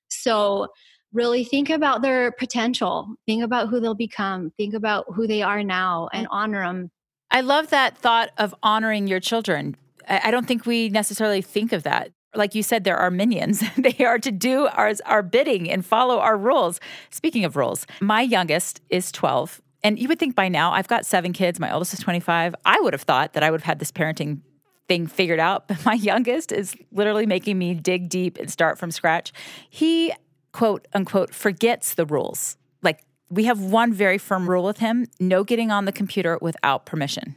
So 0.09 0.69
really 1.13 1.45
think 1.45 1.71
about 1.71 2.03
their 2.03 2.33
potential, 2.33 3.15
think 3.27 3.43
about 3.43 3.69
who 3.69 3.81
they'll 3.81 3.95
become, 3.95 4.53
think 4.57 4.75
about 4.75 5.07
who 5.15 5.27
they 5.27 5.43
are 5.43 5.63
now, 5.63 6.09
and 6.13 6.27
honor 6.31 6.65
them. 6.65 6.91
I 7.31 7.41
love 7.41 7.71
that 7.71 7.97
thought 7.97 8.31
of 8.39 8.55
honoring 8.63 9.07
your 9.07 9.21
children. 9.21 9.77
I 10.09 10.31
don't 10.31 10.47
think 10.47 10.67
we 10.67 10.89
necessarily 10.89 11.43
think 11.43 11.73
of 11.73 11.83
that. 11.85 12.11
Like 12.35 12.55
you 12.55 12.63
said, 12.63 12.85
there 12.85 12.97
are 12.97 13.11
minions. 13.11 13.63
they 13.77 14.05
are 14.05 14.19
to 14.19 14.31
do 14.31 14.67
our, 14.69 14.93
our 15.07 15.23
bidding 15.23 15.71
and 15.71 15.85
follow 15.85 16.19
our 16.19 16.37
rules. 16.37 16.81
Speaking 17.11 17.45
of 17.45 17.57
rules, 17.57 17.87
my 18.01 18.23
youngest 18.23 18.81
is 18.91 19.13
12. 19.13 19.61
And 19.85 19.99
you 19.99 20.09
would 20.09 20.19
think 20.19 20.35
by 20.35 20.49
now, 20.49 20.73
I've 20.73 20.89
got 20.89 21.05
seven 21.05 21.33
kids. 21.33 21.59
My 21.59 21.73
oldest 21.73 21.93
is 21.95 22.01
25. 22.01 22.55
I 22.65 22.81
would 22.81 22.93
have 22.93 23.03
thought 23.03 23.33
that 23.33 23.43
I 23.43 23.51
would 23.51 23.61
have 23.61 23.67
had 23.67 23.79
this 23.79 23.93
parenting 23.93 24.41
thing 24.89 25.07
figured 25.07 25.41
out, 25.41 25.69
but 25.69 25.85
my 25.85 25.95
youngest 26.11 26.53
is 26.53 26.75
literally 26.93 27.27
making 27.27 27.59
me 27.59 27.75
dig 27.75 28.09
deep 28.09 28.39
and 28.39 28.51
start 28.51 28.79
from 28.79 28.91
scratch. 28.91 29.33
He 29.71 30.13
quote 30.53 30.87
unquote 30.93 31.35
forgets 31.35 31.95
the 31.95 32.07
rules. 32.07 32.57
Like 32.83 33.05
we 33.29 33.45
have 33.45 33.61
one 33.61 33.93
very 33.93 34.19
firm 34.19 34.49
rule 34.49 34.65
with 34.65 34.79
him 34.79 35.07
no 35.19 35.45
getting 35.45 35.71
on 35.71 35.85
the 35.85 35.93
computer 35.93 36.39
without 36.41 36.87
permission. 36.87 37.37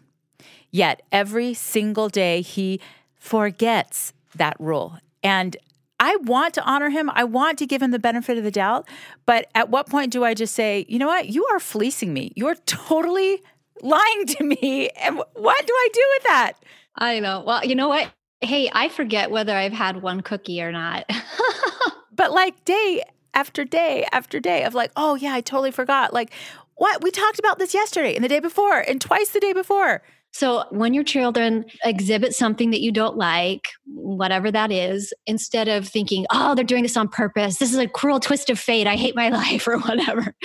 Yet 0.72 1.02
every 1.12 1.54
single 1.54 2.10
day 2.10 2.42
he 2.42 2.82
forgets 3.16 4.14
that 4.36 4.58
rule. 4.60 5.00
And 5.24 5.56
I 6.00 6.18
want 6.18 6.54
to 6.56 6.64
honor 6.64 6.90
him. 6.90 7.10
I 7.14 7.24
want 7.24 7.58
to 7.60 7.66
give 7.66 7.82
him 7.82 7.92
the 7.92 8.00
benefit 8.00 8.38
of 8.38 8.44
the 8.44 8.52
doubt. 8.52 8.88
But 9.26 9.48
at 9.56 9.70
what 9.70 9.90
point 9.90 10.12
do 10.12 10.24
I 10.24 10.34
just 10.34 10.54
say, 10.54 10.86
you 10.90 11.00
know 11.00 11.08
what? 11.08 11.30
You 11.30 11.46
are 11.46 11.60
fleecing 11.60 12.14
me. 12.14 12.34
You're 12.36 12.56
totally 12.66 13.42
lying 13.82 14.26
to 14.28 14.44
me. 14.44 14.90
And 14.90 15.18
what 15.18 15.66
do 15.66 15.74
I 15.74 15.90
do 15.94 16.04
with 16.16 16.24
that? 16.24 16.54
I 16.98 17.20
know. 17.20 17.44
Well, 17.46 17.66
you 17.66 17.76
know 17.76 17.88
what? 17.88 18.12
Hey, 18.42 18.70
I 18.72 18.90
forget 18.90 19.32
whether 19.32 19.56
I've 19.56 19.74
had 19.74 20.02
one 20.02 20.22
cookie 20.22 20.62
or 20.62 20.72
not. 20.72 21.10
but 22.16 22.32
like 22.32 22.64
day 22.66 23.04
after 23.34 23.66
day 23.66 24.08
after 24.12 24.40
day 24.40 24.64
of 24.64 24.74
like, 24.74 24.92
oh 24.96 25.16
yeah, 25.16 25.34
I 25.34 25.42
totally 25.42 25.72
forgot. 25.72 26.14
Like, 26.14 26.32
what? 26.76 27.04
We 27.04 27.12
talked 27.12 27.40
about 27.40 27.60
this 27.60 27.74
yesterday 27.74 28.16
and 28.16 28.24
the 28.24 28.30
day 28.30 28.40
before 28.40 28.80
and 28.80 29.00
twice 29.00 29.30
the 29.30 29.40
day 29.40 29.54
before. 29.54 30.02
So 30.36 30.66
when 30.70 30.94
your 30.94 31.06
children 31.06 31.64
exhibit 31.86 32.34
something 32.34 32.72
that 32.72 32.82
you 32.82 32.92
don't 32.92 33.16
like, 33.16 33.70
whatever 33.86 34.52
that 34.52 34.70
is, 34.70 35.14
instead 35.26 35.70
of 35.70 35.88
thinking, 35.88 36.26
oh, 36.30 36.54
they're 36.54 36.66
doing 36.66 36.84
this 36.84 36.98
on 36.98 37.08
purpose, 37.08 37.58
this 37.58 37.72
is 37.72 37.78
a 37.78 37.88
cruel 37.88 38.20
twist 38.20 38.50
of 38.50 38.60
fate, 38.60 38.86
I 38.86 38.98
hate 38.98 39.16
my 39.16 39.30
life, 39.44 39.66
or 39.66 39.80
whatever, 39.80 40.36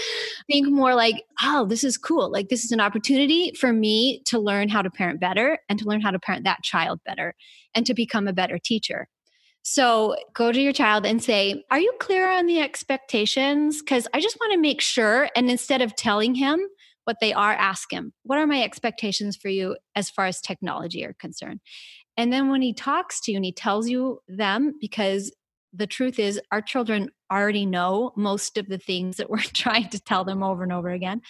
think 0.47 0.69
more 0.69 0.95
like, 0.95 1.25
oh, 1.43 1.67
this 1.67 1.83
is 1.83 1.99
cool. 1.99 2.31
Like, 2.31 2.51
this 2.51 2.65
is 2.65 2.71
an 2.71 2.79
opportunity 2.79 3.53
for 3.59 3.73
me 3.73 4.23
to 4.27 4.39
learn 4.39 4.69
how 4.69 4.81
to 4.81 4.91
parent 4.91 5.19
better 5.19 5.59
and 5.69 5.77
to 5.81 5.87
learn 5.87 6.03
how 6.03 6.13
to 6.13 6.21
parent 6.21 6.45
that 6.45 6.63
child 6.63 7.01
better 7.05 7.35
and 7.75 7.85
to 7.87 7.93
become 7.93 8.29
a 8.29 8.33
better 8.33 8.61
teacher. 8.63 9.09
So 9.63 10.17
go 10.35 10.53
to 10.53 10.61
your 10.61 10.73
child 10.73 11.05
and 11.07 11.23
say, 11.23 11.65
Are 11.71 11.81
you 11.81 11.93
clear 12.01 12.31
on 12.31 12.47
the 12.47 12.61
expectations? 12.61 13.81
Because 13.81 14.07
I 14.15 14.21
just 14.21 14.39
want 14.41 14.53
to 14.53 14.59
make 14.59 14.81
sure. 14.81 15.29
And 15.37 15.51
instead 15.51 15.83
of 15.83 15.97
telling 15.97 16.35
him, 16.35 16.61
what 17.05 17.17
they 17.21 17.33
are, 17.33 17.53
ask 17.53 17.93
him, 17.93 18.13
What 18.23 18.39
are 18.39 18.47
my 18.47 18.63
expectations 18.63 19.37
for 19.37 19.49
you 19.49 19.77
as 19.95 20.11
far 20.11 20.27
as 20.27 20.41
technology 20.41 21.05
are 21.05 21.15
concerned? 21.15 21.61
And 22.17 22.33
then 22.33 22.51
when 22.51 22.63
he 22.63 22.75
talks 22.75 23.21
to 23.23 23.33
you 23.33 23.37
and 23.37 23.45
he 23.45 23.53
tells 23.53 23.89
you 23.89 24.21
them, 24.29 24.75
because 24.81 25.33
the 25.73 25.87
truth 25.87 26.19
is, 26.19 26.41
our 26.51 26.61
children 26.61 27.11
already 27.31 27.65
know 27.65 28.13
most 28.17 28.59
of 28.59 28.69
the 28.69 28.79
things 28.79 29.17
that 29.17 29.31
we're 29.31 29.39
trying 29.55 29.89
to 29.91 30.01
tell 30.01 30.25
them 30.25 30.43
over 30.43 30.63
and 30.63 30.73
over 30.73 30.91
again. 30.91 31.23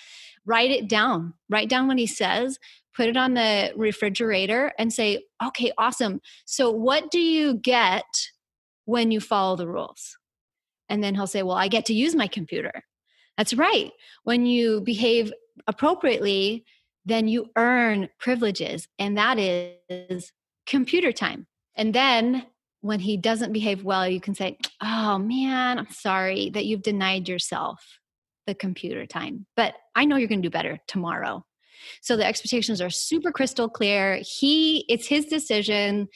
Write 0.46 0.70
it 0.70 0.88
down. 0.88 1.34
Write 1.48 1.68
down 1.68 1.86
what 1.88 1.98
he 1.98 2.06
says, 2.06 2.58
put 2.96 3.08
it 3.08 3.16
on 3.16 3.34
the 3.34 3.72
refrigerator, 3.76 4.72
and 4.78 4.92
say, 4.92 5.24
okay, 5.44 5.72
awesome. 5.78 6.20
So, 6.44 6.70
what 6.70 7.10
do 7.10 7.20
you 7.20 7.54
get 7.54 8.04
when 8.84 9.10
you 9.10 9.20
follow 9.20 9.56
the 9.56 9.68
rules? 9.68 10.16
And 10.88 11.02
then 11.02 11.14
he'll 11.14 11.26
say, 11.26 11.42
well, 11.42 11.56
I 11.56 11.68
get 11.68 11.86
to 11.86 11.94
use 11.94 12.14
my 12.14 12.26
computer. 12.26 12.72
That's 13.36 13.54
right. 13.54 13.92
When 14.24 14.44
you 14.44 14.80
behave 14.80 15.32
appropriately, 15.66 16.64
then 17.04 17.28
you 17.28 17.46
earn 17.56 18.08
privileges, 18.18 18.86
and 18.98 19.16
that 19.16 19.38
is 19.38 20.32
computer 20.66 21.12
time. 21.12 21.46
And 21.76 21.94
then 21.94 22.46
when 22.82 23.00
he 23.00 23.16
doesn't 23.16 23.52
behave 23.52 23.84
well, 23.84 24.08
you 24.08 24.20
can 24.20 24.34
say, 24.34 24.58
Oh 24.82 25.18
man, 25.18 25.78
I'm 25.78 25.90
sorry 25.90 26.50
that 26.50 26.66
you've 26.66 26.82
denied 26.82 27.28
yourself 27.28 27.98
the 28.46 28.54
computer 28.54 29.06
time, 29.06 29.46
but 29.56 29.74
I 29.94 30.04
know 30.04 30.16
you're 30.16 30.28
going 30.28 30.42
to 30.42 30.48
do 30.48 30.52
better 30.52 30.78
tomorrow. 30.86 31.44
So 32.00 32.16
the 32.16 32.26
expectations 32.26 32.80
are 32.80 32.90
super 32.90 33.32
crystal 33.32 33.68
clear. 33.68 34.20
He, 34.22 34.84
it's 34.88 35.06
his 35.06 35.26
decision. 35.26 36.08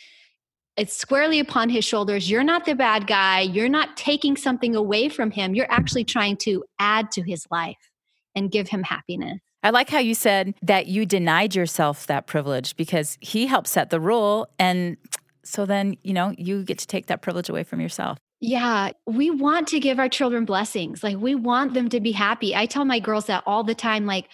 It's 0.76 0.96
squarely 0.96 1.38
upon 1.38 1.68
his 1.68 1.84
shoulders. 1.84 2.30
You're 2.30 2.42
not 2.42 2.64
the 2.64 2.74
bad 2.74 3.06
guy. 3.06 3.40
You're 3.40 3.68
not 3.68 3.96
taking 3.96 4.36
something 4.36 4.74
away 4.74 5.08
from 5.08 5.30
him. 5.30 5.54
You're 5.54 5.70
actually 5.70 6.04
trying 6.04 6.36
to 6.38 6.64
add 6.78 7.10
to 7.12 7.22
his 7.22 7.46
life 7.50 7.90
and 8.34 8.50
give 8.50 8.68
him 8.68 8.82
happiness. 8.82 9.38
I 9.62 9.70
like 9.70 9.88
how 9.88 9.98
you 9.98 10.14
said 10.14 10.54
that 10.62 10.88
you 10.88 11.06
denied 11.06 11.54
yourself 11.54 12.06
that 12.08 12.26
privilege 12.26 12.76
because 12.76 13.16
he 13.20 13.46
helped 13.46 13.68
set 13.68 13.88
the 13.88 13.98
rule. 13.98 14.48
And 14.58 14.98
so 15.42 15.64
then, 15.64 15.96
you 16.02 16.12
know, 16.12 16.34
you 16.36 16.64
get 16.64 16.78
to 16.78 16.86
take 16.86 17.06
that 17.06 17.22
privilege 17.22 17.48
away 17.48 17.62
from 17.62 17.80
yourself. 17.80 18.18
Yeah, 18.40 18.90
we 19.06 19.30
want 19.30 19.68
to 19.68 19.80
give 19.80 19.98
our 19.98 20.08
children 20.10 20.44
blessings. 20.44 21.02
Like 21.02 21.16
we 21.16 21.34
want 21.34 21.72
them 21.72 21.88
to 21.88 22.00
be 22.00 22.12
happy. 22.12 22.54
I 22.54 22.66
tell 22.66 22.84
my 22.84 22.98
girls 22.98 23.24
that 23.26 23.42
all 23.46 23.64
the 23.64 23.74
time 23.74 24.04
like 24.04 24.28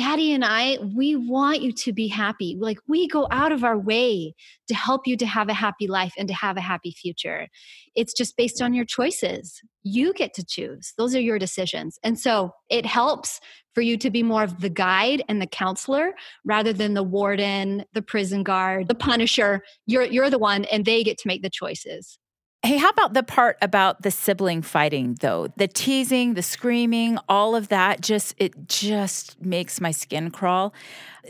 Daddy 0.00 0.32
and 0.32 0.42
I, 0.42 0.78
we 0.96 1.14
want 1.14 1.60
you 1.60 1.72
to 1.72 1.92
be 1.92 2.08
happy. 2.08 2.56
Like 2.58 2.78
we 2.88 3.06
go 3.06 3.28
out 3.30 3.52
of 3.52 3.64
our 3.64 3.78
way 3.78 4.34
to 4.66 4.74
help 4.74 5.06
you 5.06 5.14
to 5.18 5.26
have 5.26 5.50
a 5.50 5.52
happy 5.52 5.86
life 5.86 6.14
and 6.16 6.26
to 6.28 6.32
have 6.32 6.56
a 6.56 6.62
happy 6.62 6.92
future. 6.92 7.48
It's 7.94 8.14
just 8.14 8.34
based 8.34 8.62
on 8.62 8.72
your 8.72 8.86
choices. 8.86 9.60
You 9.82 10.14
get 10.14 10.32
to 10.34 10.44
choose. 10.44 10.94
Those 10.96 11.14
are 11.14 11.20
your 11.20 11.38
decisions. 11.38 11.98
And 12.02 12.18
so 12.18 12.54
it 12.70 12.86
helps 12.86 13.40
for 13.74 13.82
you 13.82 13.98
to 13.98 14.10
be 14.10 14.22
more 14.22 14.42
of 14.42 14.62
the 14.62 14.70
guide 14.70 15.22
and 15.28 15.38
the 15.42 15.46
counselor 15.46 16.12
rather 16.46 16.72
than 16.72 16.94
the 16.94 17.02
warden, 17.02 17.84
the 17.92 18.00
prison 18.00 18.42
guard, 18.42 18.88
the 18.88 18.94
punisher. 18.94 19.62
You're 19.84 20.04
you're 20.04 20.30
the 20.30 20.38
one 20.38 20.64
and 20.72 20.86
they 20.86 21.04
get 21.04 21.18
to 21.18 21.28
make 21.28 21.42
the 21.42 21.50
choices. 21.50 22.18
Hey, 22.62 22.76
how 22.76 22.90
about 22.90 23.14
the 23.14 23.22
part 23.22 23.56
about 23.62 24.02
the 24.02 24.10
sibling 24.10 24.60
fighting 24.60 25.16
though? 25.20 25.48
The 25.56 25.66
teasing, 25.66 26.34
the 26.34 26.42
screaming, 26.42 27.18
all 27.26 27.56
of 27.56 27.68
that 27.68 28.02
just 28.02 28.34
it 28.36 28.68
just 28.68 29.40
makes 29.40 29.80
my 29.80 29.92
skin 29.92 30.30
crawl. 30.30 30.74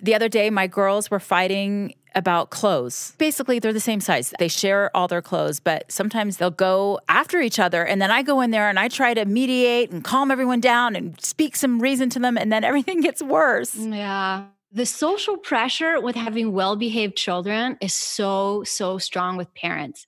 The 0.02 0.14
other 0.14 0.28
day 0.28 0.50
my 0.50 0.66
girls 0.66 1.08
were 1.08 1.20
fighting 1.20 1.94
about 2.16 2.50
clothes. 2.50 3.14
Basically, 3.18 3.60
they're 3.60 3.72
the 3.72 3.78
same 3.78 4.00
size. 4.00 4.34
They 4.40 4.48
share 4.48 4.94
all 4.96 5.06
their 5.06 5.22
clothes, 5.22 5.60
but 5.60 5.90
sometimes 5.92 6.38
they'll 6.38 6.50
go 6.50 6.98
after 7.08 7.40
each 7.40 7.60
other 7.60 7.84
and 7.84 8.02
then 8.02 8.10
I 8.10 8.22
go 8.22 8.40
in 8.40 8.50
there 8.50 8.68
and 8.68 8.78
I 8.78 8.88
try 8.88 9.14
to 9.14 9.24
mediate 9.24 9.92
and 9.92 10.02
calm 10.02 10.32
everyone 10.32 10.60
down 10.60 10.96
and 10.96 11.20
speak 11.20 11.54
some 11.54 11.80
reason 11.80 12.10
to 12.10 12.18
them 12.18 12.36
and 12.36 12.52
then 12.52 12.64
everything 12.64 13.00
gets 13.02 13.22
worse. 13.22 13.76
Yeah. 13.76 14.46
The 14.72 14.86
social 14.86 15.36
pressure 15.36 16.00
with 16.00 16.14
having 16.14 16.52
well 16.52 16.76
behaved 16.76 17.16
children 17.16 17.76
is 17.80 17.92
so, 17.92 18.62
so 18.64 18.98
strong 18.98 19.36
with 19.36 19.52
parents. 19.54 20.06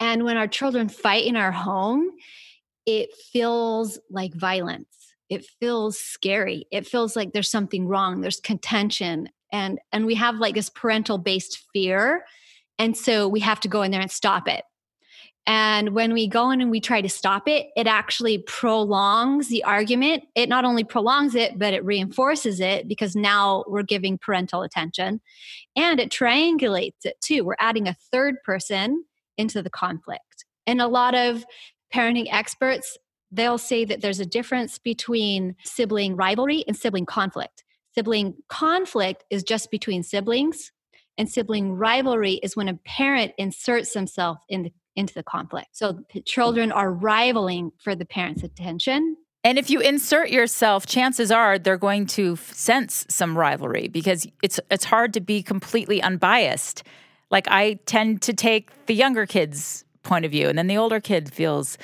And 0.00 0.24
when 0.24 0.38
our 0.38 0.48
children 0.48 0.88
fight 0.88 1.26
in 1.26 1.36
our 1.36 1.52
home, 1.52 2.12
it 2.86 3.14
feels 3.14 3.98
like 4.10 4.32
violence. 4.32 4.86
It 5.28 5.44
feels 5.60 5.98
scary. 5.98 6.66
It 6.70 6.86
feels 6.86 7.16
like 7.16 7.34
there's 7.34 7.50
something 7.50 7.86
wrong. 7.86 8.22
There's 8.22 8.40
contention. 8.40 9.28
And, 9.52 9.78
and 9.92 10.06
we 10.06 10.14
have 10.14 10.36
like 10.36 10.54
this 10.54 10.70
parental 10.70 11.18
based 11.18 11.66
fear. 11.74 12.24
And 12.78 12.96
so 12.96 13.28
we 13.28 13.40
have 13.40 13.60
to 13.60 13.68
go 13.68 13.82
in 13.82 13.90
there 13.90 14.00
and 14.00 14.10
stop 14.10 14.48
it. 14.48 14.64
And 15.48 15.94
when 15.94 16.12
we 16.12 16.28
go 16.28 16.50
in 16.50 16.60
and 16.60 16.70
we 16.70 16.78
try 16.78 17.00
to 17.00 17.08
stop 17.08 17.48
it, 17.48 17.68
it 17.74 17.86
actually 17.86 18.36
prolongs 18.36 19.48
the 19.48 19.64
argument. 19.64 20.24
It 20.34 20.46
not 20.50 20.66
only 20.66 20.84
prolongs 20.84 21.34
it, 21.34 21.58
but 21.58 21.72
it 21.72 21.82
reinforces 21.82 22.60
it 22.60 22.86
because 22.86 23.16
now 23.16 23.64
we're 23.66 23.82
giving 23.82 24.18
parental 24.18 24.62
attention 24.62 25.22
and 25.74 26.00
it 26.00 26.10
triangulates 26.10 27.06
it 27.06 27.18
too. 27.22 27.44
We're 27.44 27.56
adding 27.58 27.88
a 27.88 27.96
third 28.12 28.34
person 28.44 29.04
into 29.38 29.62
the 29.62 29.70
conflict. 29.70 30.44
And 30.66 30.82
a 30.82 30.86
lot 30.86 31.14
of 31.14 31.46
parenting 31.94 32.28
experts, 32.30 32.98
they'll 33.32 33.56
say 33.56 33.86
that 33.86 34.02
there's 34.02 34.20
a 34.20 34.26
difference 34.26 34.78
between 34.78 35.56
sibling 35.64 36.14
rivalry 36.14 36.62
and 36.68 36.76
sibling 36.76 37.06
conflict. 37.06 37.64
Sibling 37.94 38.34
conflict 38.48 39.24
is 39.30 39.42
just 39.44 39.70
between 39.70 40.02
siblings, 40.02 40.72
and 41.16 41.28
sibling 41.28 41.72
rivalry 41.72 42.34
is 42.34 42.54
when 42.54 42.68
a 42.68 42.78
parent 42.84 43.32
inserts 43.38 43.92
themselves 43.92 44.40
in 44.48 44.62
the 44.62 44.72
into 44.98 45.14
the 45.14 45.22
conflict. 45.22 45.68
So 45.72 46.00
children 46.26 46.72
are 46.72 46.92
rivaling 46.92 47.70
for 47.78 47.94
the 47.94 48.04
parent's 48.04 48.42
attention. 48.42 49.16
And 49.44 49.56
if 49.56 49.70
you 49.70 49.80
insert 49.80 50.30
yourself, 50.30 50.84
chances 50.86 51.30
are 51.30 51.58
they're 51.58 51.78
going 51.78 52.06
to 52.08 52.34
sense 52.36 53.06
some 53.08 53.38
rivalry 53.38 53.86
because 53.86 54.26
it's 54.42 54.58
it's 54.70 54.84
hard 54.84 55.14
to 55.14 55.20
be 55.20 55.42
completely 55.42 56.02
unbiased. 56.02 56.82
Like 57.30 57.46
I 57.48 57.78
tend 57.86 58.20
to 58.22 58.32
take 58.32 58.86
the 58.86 58.94
younger 58.94 59.26
kids' 59.26 59.84
point 60.02 60.24
of 60.24 60.32
view 60.32 60.48
and 60.48 60.58
then 60.58 60.66
the 60.66 60.76
older 60.76 61.00
kid 61.00 61.32
feels 61.32 61.78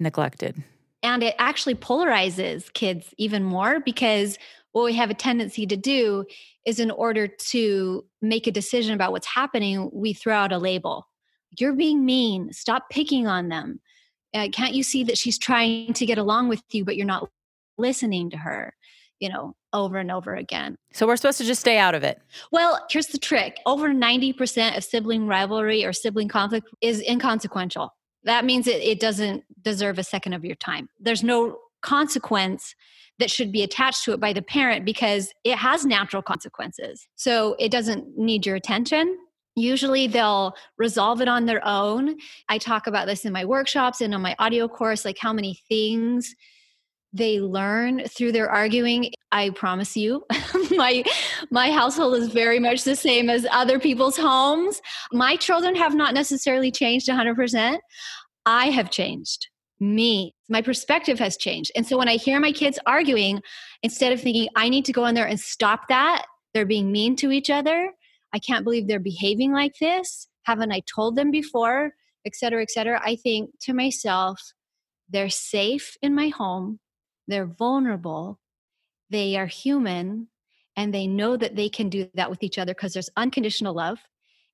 neglected. 0.00 0.62
And 1.02 1.22
it 1.22 1.34
actually 1.38 1.74
polarizes 1.74 2.72
kids 2.72 3.12
even 3.18 3.44
more 3.44 3.78
because 3.80 4.38
what 4.72 4.86
we 4.86 4.94
have 4.94 5.10
a 5.10 5.14
tendency 5.14 5.66
to 5.66 5.76
do 5.76 6.24
is 6.64 6.80
in 6.80 6.90
order 6.90 7.28
to 7.28 8.04
make 8.22 8.46
a 8.46 8.50
decision 8.50 8.94
about 8.94 9.12
what's 9.12 9.26
happening, 9.26 9.90
we 9.92 10.14
throw 10.14 10.34
out 10.34 10.50
a 10.50 10.58
label 10.58 11.06
you're 11.60 11.72
being 11.72 12.04
mean. 12.04 12.52
Stop 12.52 12.90
picking 12.90 13.26
on 13.26 13.48
them. 13.48 13.80
Uh, 14.34 14.48
can't 14.52 14.74
you 14.74 14.82
see 14.82 15.04
that 15.04 15.18
she's 15.18 15.38
trying 15.38 15.92
to 15.92 16.06
get 16.06 16.18
along 16.18 16.48
with 16.48 16.62
you, 16.70 16.84
but 16.84 16.96
you're 16.96 17.06
not 17.06 17.28
listening 17.78 18.30
to 18.30 18.36
her? 18.36 18.74
You 19.20 19.28
know, 19.28 19.54
over 19.72 19.98
and 19.98 20.10
over 20.10 20.34
again. 20.34 20.76
So 20.92 21.06
we're 21.06 21.16
supposed 21.16 21.38
to 21.38 21.44
just 21.44 21.60
stay 21.60 21.78
out 21.78 21.94
of 21.94 22.02
it. 22.02 22.20
Well, 22.50 22.84
here's 22.90 23.06
the 23.06 23.18
trick 23.18 23.58
over 23.64 23.88
90% 23.88 24.76
of 24.76 24.84
sibling 24.84 25.26
rivalry 25.26 25.84
or 25.84 25.92
sibling 25.92 26.28
conflict 26.28 26.68
is 26.80 27.00
inconsequential. 27.00 27.94
That 28.24 28.44
means 28.44 28.66
it, 28.66 28.82
it 28.82 29.00
doesn't 29.00 29.44
deserve 29.62 29.98
a 29.98 30.04
second 30.04 30.32
of 30.32 30.44
your 30.44 30.56
time. 30.56 30.88
There's 30.98 31.22
no 31.22 31.58
consequence 31.82 32.74
that 33.18 33.30
should 33.30 33.52
be 33.52 33.62
attached 33.62 34.04
to 34.04 34.12
it 34.12 34.20
by 34.20 34.32
the 34.32 34.42
parent 34.42 34.84
because 34.84 35.32
it 35.44 35.56
has 35.56 35.84
natural 35.84 36.22
consequences. 36.22 37.06
So 37.14 37.54
it 37.58 37.70
doesn't 37.70 38.18
need 38.18 38.44
your 38.44 38.56
attention. 38.56 39.16
Usually 39.56 40.06
they'll 40.06 40.54
resolve 40.78 41.20
it 41.20 41.28
on 41.28 41.46
their 41.46 41.64
own. 41.64 42.16
I 42.48 42.58
talk 42.58 42.86
about 42.86 43.06
this 43.06 43.24
in 43.24 43.32
my 43.32 43.44
workshops 43.44 44.00
and 44.00 44.14
on 44.14 44.22
my 44.22 44.34
audio 44.38 44.66
course, 44.68 45.04
like 45.04 45.18
how 45.18 45.32
many 45.32 45.60
things 45.68 46.34
they 47.14 47.38
learn 47.38 48.02
through 48.08 48.32
their 48.32 48.50
arguing. 48.50 49.12
I 49.30 49.50
promise 49.50 49.96
you 49.96 50.24
my 50.72 51.04
my 51.50 51.70
household 51.70 52.16
is 52.16 52.28
very 52.28 52.58
much 52.58 52.82
the 52.82 52.96
same 52.96 53.30
as 53.30 53.46
other 53.52 53.78
people's 53.78 54.16
homes. 54.16 54.82
My 55.12 55.36
children 55.36 55.76
have 55.76 55.94
not 55.94 56.12
necessarily 56.12 56.70
changed 56.70 57.08
100% 57.08 57.78
i 58.46 58.66
have 58.66 58.90
changed. 58.90 59.48
Me 59.80 60.34
my 60.48 60.60
perspective 60.60 61.18
has 61.20 61.36
changed. 61.36 61.70
And 61.76 61.86
so 61.86 61.96
when 61.96 62.08
i 62.08 62.16
hear 62.16 62.40
my 62.40 62.52
kids 62.52 62.78
arguing 62.86 63.40
instead 63.82 64.12
of 64.12 64.20
thinking 64.20 64.48
i 64.56 64.68
need 64.68 64.84
to 64.86 64.92
go 64.92 65.06
in 65.06 65.14
there 65.14 65.26
and 65.26 65.38
stop 65.38 65.88
that 65.88 66.26
they're 66.52 66.66
being 66.66 66.90
mean 66.90 67.14
to 67.16 67.30
each 67.30 67.48
other 67.48 67.90
I 68.34 68.38
can't 68.38 68.64
believe 68.64 68.86
they're 68.88 68.98
behaving 68.98 69.52
like 69.52 69.78
this. 69.78 70.28
Haven't 70.42 70.72
I 70.72 70.80
told 70.94 71.16
them 71.16 71.30
before? 71.30 71.92
Et 72.26 72.34
cetera, 72.34 72.60
et 72.62 72.70
cetera. 72.70 73.00
I 73.02 73.16
think 73.16 73.50
to 73.60 73.72
myself, 73.72 74.52
they're 75.08 75.30
safe 75.30 75.96
in 76.02 76.14
my 76.14 76.28
home. 76.28 76.80
They're 77.28 77.46
vulnerable. 77.46 78.40
They 79.10 79.36
are 79.36 79.46
human. 79.46 80.28
and 80.76 80.92
they 80.92 81.06
know 81.06 81.36
that 81.36 81.54
they 81.56 81.68
can 81.68 81.88
do 81.88 82.08
that 82.14 82.30
with 82.30 82.42
each 82.42 82.58
other 82.58 82.74
because 82.74 82.92
there's 82.92 83.10
unconditional 83.16 83.74
love 83.74 83.98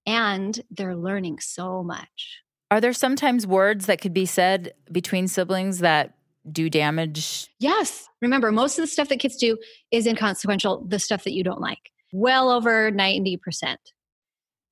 and 0.07 0.63
they're 0.71 0.97
learning 0.97 1.39
so 1.41 1.83
much. 1.83 2.43
Are 2.71 2.81
there 2.81 2.93
sometimes 2.93 3.47
words 3.47 3.87
that 3.87 4.01
could 4.01 4.13
be 4.13 4.27
said 4.27 4.73
between 4.93 5.29
siblings 5.29 5.79
that 5.79 6.15
do 6.51 6.71
damage? 6.71 7.49
Yes. 7.59 8.09
Remember, 8.21 8.53
most 8.53 8.79
of 8.79 8.83
the 8.83 8.87
stuff 8.87 9.09
that 9.09 9.19
kids 9.19 9.37
do 9.37 9.57
is 9.91 10.07
inconsequential, 10.07 10.85
the 10.87 10.99
stuff 10.99 11.25
that 11.25 11.33
you 11.33 11.43
don't 11.43 11.61
like. 11.61 11.91
Well 12.13 12.51
over 12.51 12.91
90%. 12.91 13.77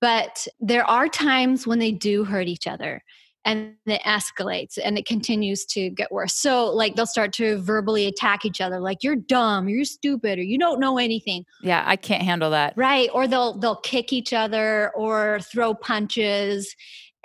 But 0.00 0.46
there 0.60 0.84
are 0.84 1.08
times 1.08 1.66
when 1.66 1.78
they 1.78 1.92
do 1.92 2.24
hurt 2.24 2.46
each 2.46 2.66
other 2.66 3.02
and 3.44 3.74
it 3.86 4.02
escalates 4.02 4.78
and 4.82 4.98
it 4.98 5.06
continues 5.06 5.64
to 5.64 5.90
get 5.90 6.12
worse. 6.12 6.34
So, 6.34 6.66
like, 6.66 6.94
they'll 6.94 7.06
start 7.06 7.32
to 7.34 7.58
verbally 7.58 8.06
attack 8.06 8.44
each 8.44 8.60
other, 8.60 8.78
like, 8.80 9.02
you're 9.02 9.16
dumb, 9.16 9.68
you're 9.68 9.84
stupid, 9.84 10.38
or 10.38 10.42
you 10.42 10.58
don't 10.58 10.80
know 10.80 10.98
anything. 10.98 11.44
Yeah, 11.62 11.82
I 11.86 11.96
can't 11.96 12.22
handle 12.22 12.50
that. 12.50 12.74
Right. 12.76 13.08
Or 13.12 13.26
they'll 13.26 13.58
they'll 13.58 13.80
kick 13.80 14.12
each 14.12 14.32
other 14.32 14.90
or 14.94 15.40
throw 15.40 15.74
punches. 15.74 16.74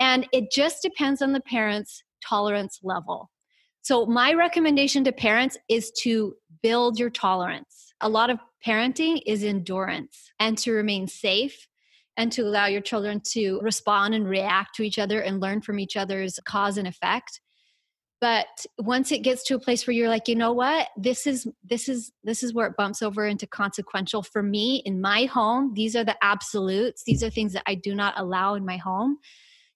And 0.00 0.26
it 0.32 0.50
just 0.50 0.82
depends 0.82 1.22
on 1.22 1.32
the 1.32 1.40
parent's 1.40 2.02
tolerance 2.26 2.80
level. 2.82 3.30
So, 3.82 4.06
my 4.06 4.32
recommendation 4.32 5.04
to 5.04 5.12
parents 5.12 5.58
is 5.68 5.92
to 6.02 6.34
build 6.62 6.98
your 6.98 7.10
tolerance. 7.10 7.92
A 8.00 8.08
lot 8.08 8.30
of 8.30 8.38
parenting 8.66 9.20
is 9.26 9.44
endurance 9.44 10.32
and 10.40 10.56
to 10.58 10.72
remain 10.72 11.06
safe 11.06 11.68
and 12.16 12.30
to 12.32 12.42
allow 12.42 12.66
your 12.66 12.80
children 12.80 13.20
to 13.32 13.58
respond 13.60 14.14
and 14.14 14.28
react 14.28 14.74
to 14.76 14.82
each 14.82 14.98
other 14.98 15.20
and 15.20 15.40
learn 15.40 15.60
from 15.60 15.78
each 15.78 15.96
other's 15.96 16.38
cause 16.44 16.78
and 16.78 16.86
effect. 16.86 17.40
But 18.20 18.46
once 18.78 19.12
it 19.12 19.18
gets 19.18 19.44
to 19.44 19.54
a 19.54 19.60
place 19.60 19.86
where 19.86 19.94
you're 19.94 20.08
like 20.08 20.28
you 20.28 20.36
know 20.36 20.52
what? 20.52 20.88
This 20.96 21.26
is 21.26 21.46
this 21.62 21.88
is 21.88 22.12
this 22.22 22.42
is 22.42 22.54
where 22.54 22.66
it 22.66 22.76
bumps 22.76 23.02
over 23.02 23.26
into 23.26 23.46
consequential 23.46 24.22
for 24.22 24.42
me 24.42 24.82
in 24.86 25.00
my 25.00 25.26
home. 25.26 25.74
These 25.74 25.94
are 25.94 26.04
the 26.04 26.16
absolutes. 26.22 27.02
These 27.04 27.22
are 27.22 27.30
things 27.30 27.52
that 27.52 27.64
i 27.66 27.74
do 27.74 27.94
not 27.94 28.14
allow 28.16 28.54
in 28.54 28.64
my 28.64 28.78
home. 28.78 29.18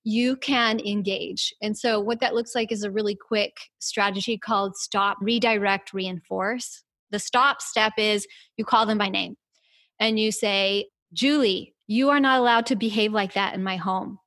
You 0.04 0.36
can 0.36 0.80
engage. 0.80 1.52
And 1.60 1.76
so 1.76 2.00
what 2.00 2.20
that 2.20 2.34
looks 2.34 2.54
like 2.54 2.72
is 2.72 2.84
a 2.84 2.90
really 2.90 3.16
quick 3.16 3.58
strategy 3.80 4.38
called 4.38 4.76
stop 4.76 5.18
redirect 5.20 5.92
reinforce 5.92 6.84
the 7.10 7.18
stop 7.18 7.60
step 7.62 7.92
is 7.96 8.26
you 8.56 8.64
call 8.64 8.86
them 8.86 8.98
by 8.98 9.08
name 9.08 9.36
and 9.98 10.18
you 10.18 10.30
say 10.30 10.86
julie 11.12 11.74
you 11.88 12.10
are 12.10 12.20
not 12.20 12.38
allowed 12.38 12.66
to 12.66 12.76
behave 12.76 13.12
like 13.12 13.32
that 13.32 13.54
in 13.54 13.62
my 13.64 13.76
home. 13.76 14.18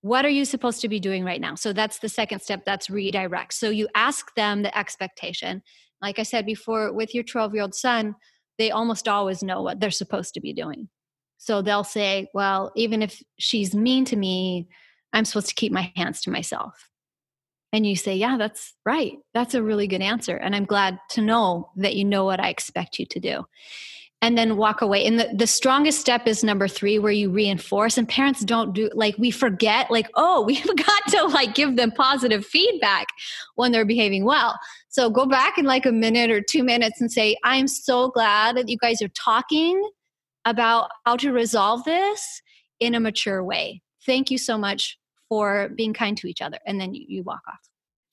What 0.00 0.24
are 0.24 0.30
you 0.30 0.44
supposed 0.44 0.80
to 0.82 0.88
be 0.88 1.00
doing 1.00 1.24
right 1.24 1.40
now? 1.40 1.56
So 1.56 1.72
that's 1.72 1.98
the 1.98 2.08
second 2.08 2.40
step, 2.40 2.64
that's 2.64 2.88
redirect. 2.88 3.52
So 3.52 3.68
you 3.68 3.88
ask 3.94 4.34
them 4.36 4.62
the 4.62 4.76
expectation. 4.78 5.62
Like 6.00 6.18
I 6.18 6.22
said 6.22 6.46
before, 6.46 6.92
with 6.92 7.14
your 7.14 7.24
12 7.24 7.54
year 7.54 7.62
old 7.62 7.74
son, 7.74 8.14
they 8.58 8.70
almost 8.70 9.08
always 9.08 9.42
know 9.42 9.60
what 9.62 9.80
they're 9.80 9.90
supposed 9.90 10.34
to 10.34 10.40
be 10.40 10.52
doing. 10.52 10.88
So 11.38 11.62
they'll 11.62 11.84
say, 11.84 12.28
Well, 12.32 12.70
even 12.76 13.02
if 13.02 13.20
she's 13.38 13.74
mean 13.74 14.04
to 14.06 14.16
me, 14.16 14.68
I'm 15.12 15.24
supposed 15.24 15.48
to 15.48 15.54
keep 15.54 15.72
my 15.72 15.92
hands 15.96 16.20
to 16.22 16.30
myself. 16.30 16.88
And 17.74 17.84
you 17.84 17.96
say, 17.96 18.14
Yeah, 18.14 18.36
that's 18.38 18.72
right. 18.86 19.18
That's 19.34 19.54
a 19.54 19.62
really 19.62 19.88
good 19.88 20.00
answer. 20.00 20.36
And 20.36 20.54
I'm 20.54 20.64
glad 20.64 20.96
to 21.10 21.20
know 21.20 21.70
that 21.76 21.96
you 21.96 22.04
know 22.04 22.24
what 22.24 22.38
I 22.38 22.48
expect 22.48 23.00
you 23.00 23.06
to 23.06 23.18
do 23.18 23.44
and 24.22 24.38
then 24.38 24.56
walk 24.56 24.80
away. 24.80 25.04
And 25.04 25.18
the, 25.18 25.28
the 25.34 25.48
strongest 25.48 26.00
step 26.00 26.28
is 26.28 26.44
number 26.44 26.68
three, 26.68 27.00
where 27.00 27.10
you 27.10 27.30
reinforce. 27.30 27.98
And 27.98 28.08
parents 28.08 28.44
don't 28.44 28.72
do 28.72 28.90
like 28.94 29.16
we 29.18 29.32
forget, 29.32 29.90
like, 29.90 30.08
oh, 30.14 30.42
we've 30.46 30.64
got 30.64 31.08
to 31.08 31.24
like 31.24 31.56
give 31.56 31.74
them 31.74 31.90
positive 31.90 32.46
feedback 32.46 33.08
when 33.56 33.72
they're 33.72 33.84
behaving 33.84 34.24
well. 34.24 34.56
So 34.88 35.10
go 35.10 35.26
back 35.26 35.58
in 35.58 35.64
like 35.64 35.84
a 35.84 35.90
minute 35.90 36.30
or 36.30 36.40
two 36.40 36.62
minutes 36.62 37.00
and 37.00 37.10
say, 37.10 37.36
I'm 37.42 37.66
so 37.66 38.10
glad 38.10 38.56
that 38.56 38.68
you 38.68 38.78
guys 38.78 39.02
are 39.02 39.08
talking 39.08 39.82
about 40.44 40.90
how 41.04 41.16
to 41.16 41.32
resolve 41.32 41.82
this 41.82 42.40
in 42.78 42.94
a 42.94 43.00
mature 43.00 43.42
way. 43.42 43.82
Thank 44.06 44.30
you 44.30 44.38
so 44.38 44.56
much 44.56 44.96
for 45.28 45.68
being 45.70 45.94
kind 45.94 46.16
to 46.18 46.26
each 46.28 46.42
other. 46.42 46.58
And 46.66 46.80
then 46.80 46.94
you, 46.94 47.04
you 47.08 47.22
walk 47.22 47.42
off. 47.48 47.60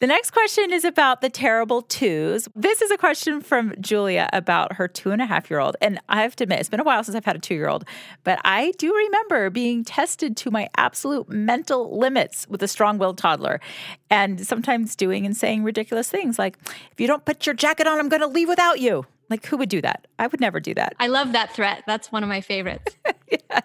The 0.02 0.08
next 0.08 0.32
question 0.32 0.74
is 0.74 0.84
about 0.84 1.22
the 1.22 1.30
terrible 1.30 1.84
twos. 1.84 2.48
This 2.56 2.82
is 2.82 2.90
a 2.90 2.98
question 2.98 3.40
from 3.40 3.76
Julia 3.80 4.32
about 4.34 4.74
her 4.74 4.88
two 4.88 5.12
and 5.12 5.22
a 5.22 5.28
half 5.28 5.52
year 5.52 5.60
old. 5.60 5.78
And 5.80 6.00
I 6.10 6.24
have 6.24 6.36
to 6.38 6.46
admit, 6.46 6.60
it's 6.60 6.70
been 6.70 6.80
a 6.80 6.84
while 6.84 7.04
since 7.04 7.16
I've 7.16 7.24
had 7.24 7.36
a 7.36 7.40
two 7.40 7.54
year 7.54 7.70
old, 7.70 7.86
but 8.24 8.40
I 8.44 8.72
do 8.80 8.92
remember 8.96 9.52
being 9.52 9.84
tested 9.84 10.36
to 10.38 10.50
my 10.50 10.70
absolute 10.76 11.30
mental 11.30 12.00
limits 12.00 12.48
with 12.50 12.64
a 12.64 12.68
strong 12.68 12.98
willed 12.98 13.20
toddler 13.20 13.62
and 14.10 14.44
sometimes 14.44 14.96
doing 14.96 15.24
and 15.24 15.38
saying 15.38 15.64
ridiculous 15.64 16.10
things 16.10 16.40
like, 16.40 16.58
if 16.92 17.00
you 17.00 17.06
don't 17.06 17.24
put 17.24 17.46
your 17.46 17.54
jacket 17.54 17.86
on, 17.86 18.00
I'm 18.00 18.10
going 18.10 18.22
to 18.22 18.28
leave 18.28 18.48
without 18.48 18.80
you. 18.80 19.06
Like, 19.30 19.46
who 19.46 19.56
would 19.58 19.70
do 19.70 19.84
that? 19.84 20.08
I 20.18 20.26
would 20.26 20.42
never 20.42 20.60
do 20.60 20.74
that. 20.74 20.96
I 21.00 21.10
love 21.10 21.34
that 21.34 21.54
threat. 21.54 21.84
That's 21.86 22.12
one 22.12 22.24
of 22.24 22.28
my 22.28 22.42
favorites. 22.42 22.98
yes. 23.30 23.62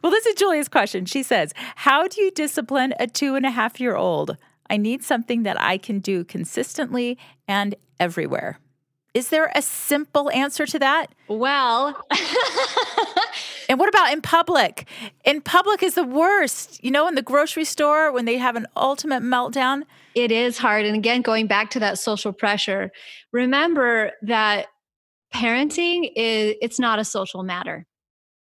Well, 0.00 0.12
this 0.12 0.26
is 0.26 0.36
Julia's 0.36 0.68
question. 0.68 1.06
She 1.06 1.24
says, 1.24 1.52
How 1.74 2.06
do 2.06 2.22
you 2.22 2.30
discipline 2.30 2.94
a 3.00 3.08
two 3.08 3.34
and 3.34 3.44
a 3.44 3.50
half 3.50 3.80
year 3.80 3.96
old? 3.96 4.36
I 4.72 4.78
need 4.78 5.04
something 5.04 5.42
that 5.42 5.60
I 5.60 5.76
can 5.76 5.98
do 5.98 6.24
consistently 6.24 7.18
and 7.46 7.74
everywhere. 8.00 8.58
Is 9.12 9.28
there 9.28 9.52
a 9.54 9.60
simple 9.60 10.30
answer 10.30 10.64
to 10.64 10.78
that? 10.78 11.08
Well, 11.28 11.88
and 13.68 13.78
what 13.78 13.90
about 13.90 14.14
in 14.14 14.22
public? 14.22 14.88
In 15.26 15.42
public 15.42 15.82
is 15.82 15.94
the 15.94 16.04
worst. 16.04 16.82
You 16.82 16.90
know, 16.90 17.06
in 17.06 17.16
the 17.16 17.22
grocery 17.22 17.66
store 17.66 18.10
when 18.10 18.24
they 18.24 18.38
have 18.38 18.56
an 18.56 18.66
ultimate 18.74 19.22
meltdown. 19.22 19.82
It 20.14 20.32
is 20.32 20.56
hard. 20.56 20.86
And 20.86 20.96
again, 20.96 21.20
going 21.20 21.46
back 21.46 21.68
to 21.72 21.80
that 21.80 21.98
social 21.98 22.32
pressure, 22.32 22.90
remember 23.30 24.12
that 24.22 24.68
parenting 25.34 26.10
is 26.16 26.54
it's 26.62 26.80
not 26.80 26.98
a 26.98 27.04
social 27.04 27.42
matter. 27.42 27.84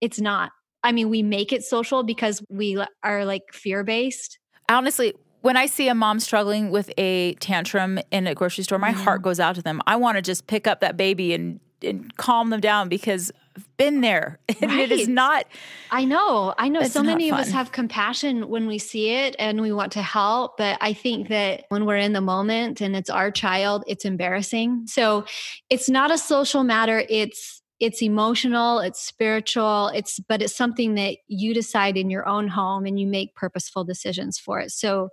It's 0.01 0.19
not. 0.19 0.51
I 0.83 0.91
mean, 0.91 1.09
we 1.09 1.23
make 1.23 1.53
it 1.53 1.63
social 1.63 2.03
because 2.03 2.43
we 2.49 2.83
are 3.03 3.23
like 3.23 3.43
fear 3.53 3.85
based. 3.85 4.37
Honestly, 4.69 5.13
when 5.41 5.57
I 5.57 5.65
see 5.65 5.87
a 5.87 5.95
mom 5.95 6.19
struggling 6.19 6.69
with 6.69 6.91
a 6.97 7.33
tantrum 7.35 7.99
in 8.11 8.27
a 8.27 8.35
grocery 8.35 8.63
store, 8.63 8.77
my 8.77 8.91
mm-hmm. 8.91 9.01
heart 9.01 9.21
goes 9.21 9.39
out 9.39 9.55
to 9.55 9.61
them. 9.61 9.81
I 9.87 9.95
want 9.95 10.17
to 10.17 10.21
just 10.21 10.47
pick 10.47 10.67
up 10.67 10.81
that 10.81 10.97
baby 10.97 11.33
and 11.33 11.59
and 11.81 12.15
calm 12.17 12.49
them 12.49 12.59
down 12.59 12.89
because 12.89 13.31
I've 13.55 13.77
been 13.77 14.01
there. 14.01 14.39
And 14.61 14.71
right. 14.71 14.91
it 14.91 14.91
is 14.91 15.07
not 15.07 15.45
I 15.89 16.03
know. 16.03 16.53
I 16.57 16.67
know 16.67 16.83
so 16.83 17.01
many 17.01 17.29
fun. 17.29 17.39
of 17.39 17.45
us 17.45 17.51
have 17.53 17.71
compassion 17.71 18.49
when 18.49 18.67
we 18.67 18.77
see 18.77 19.11
it 19.11 19.37
and 19.39 19.61
we 19.61 19.71
want 19.71 19.93
to 19.93 20.01
help, 20.01 20.57
but 20.57 20.77
I 20.81 20.91
think 20.91 21.29
that 21.29 21.63
when 21.69 21.85
we're 21.85 21.95
in 21.95 22.11
the 22.11 22.21
moment 22.21 22.81
and 22.81 22.93
it's 22.95 23.09
our 23.09 23.31
child, 23.31 23.85
it's 23.87 24.03
embarrassing. 24.03 24.87
So 24.87 25.23
it's 25.69 25.89
not 25.89 26.11
a 26.11 26.17
social 26.17 26.65
matter, 26.65 27.05
it's 27.09 27.58
it's 27.79 28.01
emotional 28.01 28.79
it's 28.79 29.01
spiritual 29.01 29.89
it's 29.93 30.19
but 30.27 30.41
it's 30.41 30.55
something 30.55 30.95
that 30.95 31.17
you 31.27 31.53
decide 31.53 31.97
in 31.97 32.09
your 32.09 32.27
own 32.27 32.47
home 32.47 32.85
and 32.85 32.99
you 32.99 33.07
make 33.07 33.35
purposeful 33.35 33.83
decisions 33.83 34.37
for 34.37 34.59
it. 34.59 34.71
So 34.71 35.09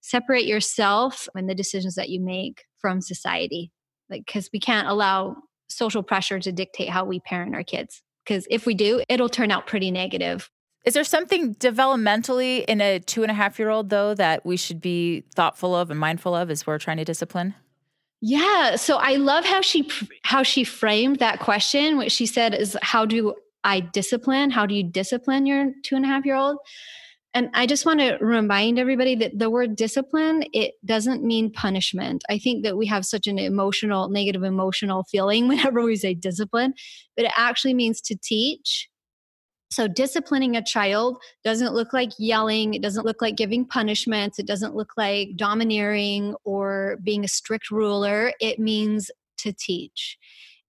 separate 0.00 0.44
yourself 0.44 1.28
and 1.34 1.48
the 1.48 1.54
decisions 1.54 1.94
that 1.94 2.08
you 2.08 2.20
make 2.20 2.64
from 2.78 3.00
society 3.00 3.70
like 4.10 4.24
because 4.26 4.50
we 4.52 4.60
can't 4.60 4.88
allow 4.88 5.36
social 5.68 6.02
pressure 6.02 6.40
to 6.40 6.52
dictate 6.52 6.88
how 6.88 7.04
we 7.04 7.20
parent 7.20 7.54
our 7.54 7.64
kids 7.64 8.02
because 8.24 8.46
if 8.50 8.66
we 8.66 8.74
do 8.74 9.02
it'll 9.08 9.28
turn 9.28 9.50
out 9.50 9.66
pretty 9.66 9.90
negative. 9.90 10.50
Is 10.84 10.94
there 10.94 11.04
something 11.04 11.54
developmentally 11.56 12.64
in 12.64 12.80
a 12.80 13.00
two 13.00 13.22
and 13.22 13.30
a 13.30 13.34
half 13.34 13.58
year 13.58 13.68
old 13.68 13.90
though 13.90 14.14
that 14.14 14.46
we 14.46 14.56
should 14.56 14.80
be 14.80 15.24
thoughtful 15.34 15.74
of 15.74 15.90
and 15.90 16.00
mindful 16.00 16.34
of 16.34 16.50
as 16.50 16.66
we're 16.66 16.78
trying 16.78 16.96
to 16.96 17.04
discipline 17.04 17.54
yeah. 18.20 18.76
So 18.76 18.96
I 18.96 19.16
love 19.16 19.44
how 19.44 19.60
she 19.60 19.88
how 20.22 20.42
she 20.42 20.64
framed 20.64 21.18
that 21.18 21.40
question. 21.40 21.96
What 21.96 22.10
she 22.10 22.26
said 22.26 22.54
is, 22.54 22.76
"How 22.82 23.06
do 23.06 23.34
I 23.64 23.80
discipline? 23.80 24.50
How 24.50 24.66
do 24.66 24.74
you 24.74 24.82
discipline 24.84 25.46
your 25.46 25.72
two 25.84 25.96
and 25.96 26.04
a 26.04 26.08
half 26.08 26.24
year 26.24 26.36
old?" 26.36 26.58
And 27.34 27.50
I 27.54 27.66
just 27.66 27.84
want 27.84 28.00
to 28.00 28.16
remind 28.20 28.78
everybody 28.78 29.14
that 29.16 29.38
the 29.38 29.50
word 29.50 29.76
discipline 29.76 30.44
it 30.52 30.74
doesn't 30.84 31.22
mean 31.22 31.52
punishment. 31.52 32.24
I 32.28 32.38
think 32.38 32.64
that 32.64 32.76
we 32.76 32.86
have 32.86 33.04
such 33.04 33.26
an 33.26 33.38
emotional, 33.38 34.08
negative 34.08 34.42
emotional 34.42 35.04
feeling 35.04 35.46
whenever 35.48 35.82
we 35.82 35.96
say 35.96 36.14
discipline, 36.14 36.74
but 37.16 37.26
it 37.26 37.32
actually 37.36 37.74
means 37.74 38.00
to 38.02 38.16
teach 38.20 38.87
so, 39.70 39.86
disciplining 39.86 40.56
a 40.56 40.64
child 40.64 41.18
doesn't 41.44 41.74
look 41.74 41.92
like 41.92 42.10
yelling, 42.18 42.74
it 42.74 42.82
doesn't 42.82 43.04
look 43.04 43.20
like 43.20 43.36
giving 43.36 43.66
punishments, 43.66 44.38
it 44.38 44.46
doesn't 44.46 44.74
look 44.74 44.92
like 44.96 45.36
domineering 45.36 46.34
or 46.44 46.96
being 47.02 47.24
a 47.24 47.28
strict 47.28 47.70
ruler. 47.70 48.32
It 48.40 48.58
means 48.58 49.10
to 49.38 49.52
teach. 49.52 50.16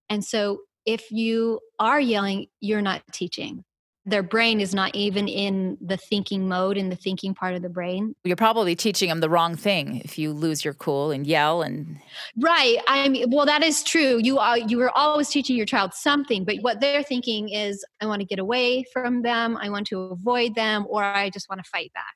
And 0.09 0.23
so, 0.25 0.59
if 0.85 1.12
you 1.12 1.59
are 1.79 1.99
yelling, 1.99 2.47
you're 2.59 2.81
not 2.81 3.03
teaching 3.12 3.63
their 4.10 4.24
brain 4.24 4.60
is 4.60 4.74
not 4.74 4.95
even 4.95 5.28
in 5.28 5.78
the 5.82 5.98
thinking 5.98 6.48
mode 6.48 6.78
in 6.78 6.89
the 6.89 6.95
thinking 6.95 7.34
part 7.34 7.56
of 7.56 7.62
the 7.62 7.69
brain. 7.69 8.15
You're 8.24 8.36
probably 8.36 8.76
teaching 8.76 9.10
them 9.10 9.19
the 9.19 9.30
wrong 9.30 9.56
thing 9.56 10.02
if 10.04 10.17
you 10.17 10.32
lose 10.32 10.63
your 10.63 10.74
cool 10.74 11.12
and 11.12 11.26
yell 11.26 11.62
and 11.62 12.00
right. 12.38 12.78
I 12.88 13.08
mean 13.10 13.30
well 13.32 13.45
that 13.45 13.63
is 13.63 13.84
true. 13.84 14.19
You 14.22 14.39
are 14.39 14.58
you 14.58 14.82
are 14.82 14.95
always 14.98 15.30
teaching 15.30 15.56
your 15.56 15.65
child 15.65 15.93
something 15.93 16.43
but 16.43 16.58
what 16.62 16.80
they're 16.80 17.04
thinking 17.04 17.50
is 17.50 17.84
i 18.02 18.06
want 18.06 18.22
to 18.22 18.26
get 18.26 18.39
away 18.39 18.84
from 18.91 19.22
them. 19.22 19.58
I 19.58 19.69
want 19.69 19.88
to 19.88 20.02
avoid 20.02 20.56
them 20.56 20.86
or 20.89 21.04
i 21.04 21.30
just 21.30 21.50
want 21.50 21.63
to 21.63 21.69
fight 21.69 21.91
back. 21.93 22.15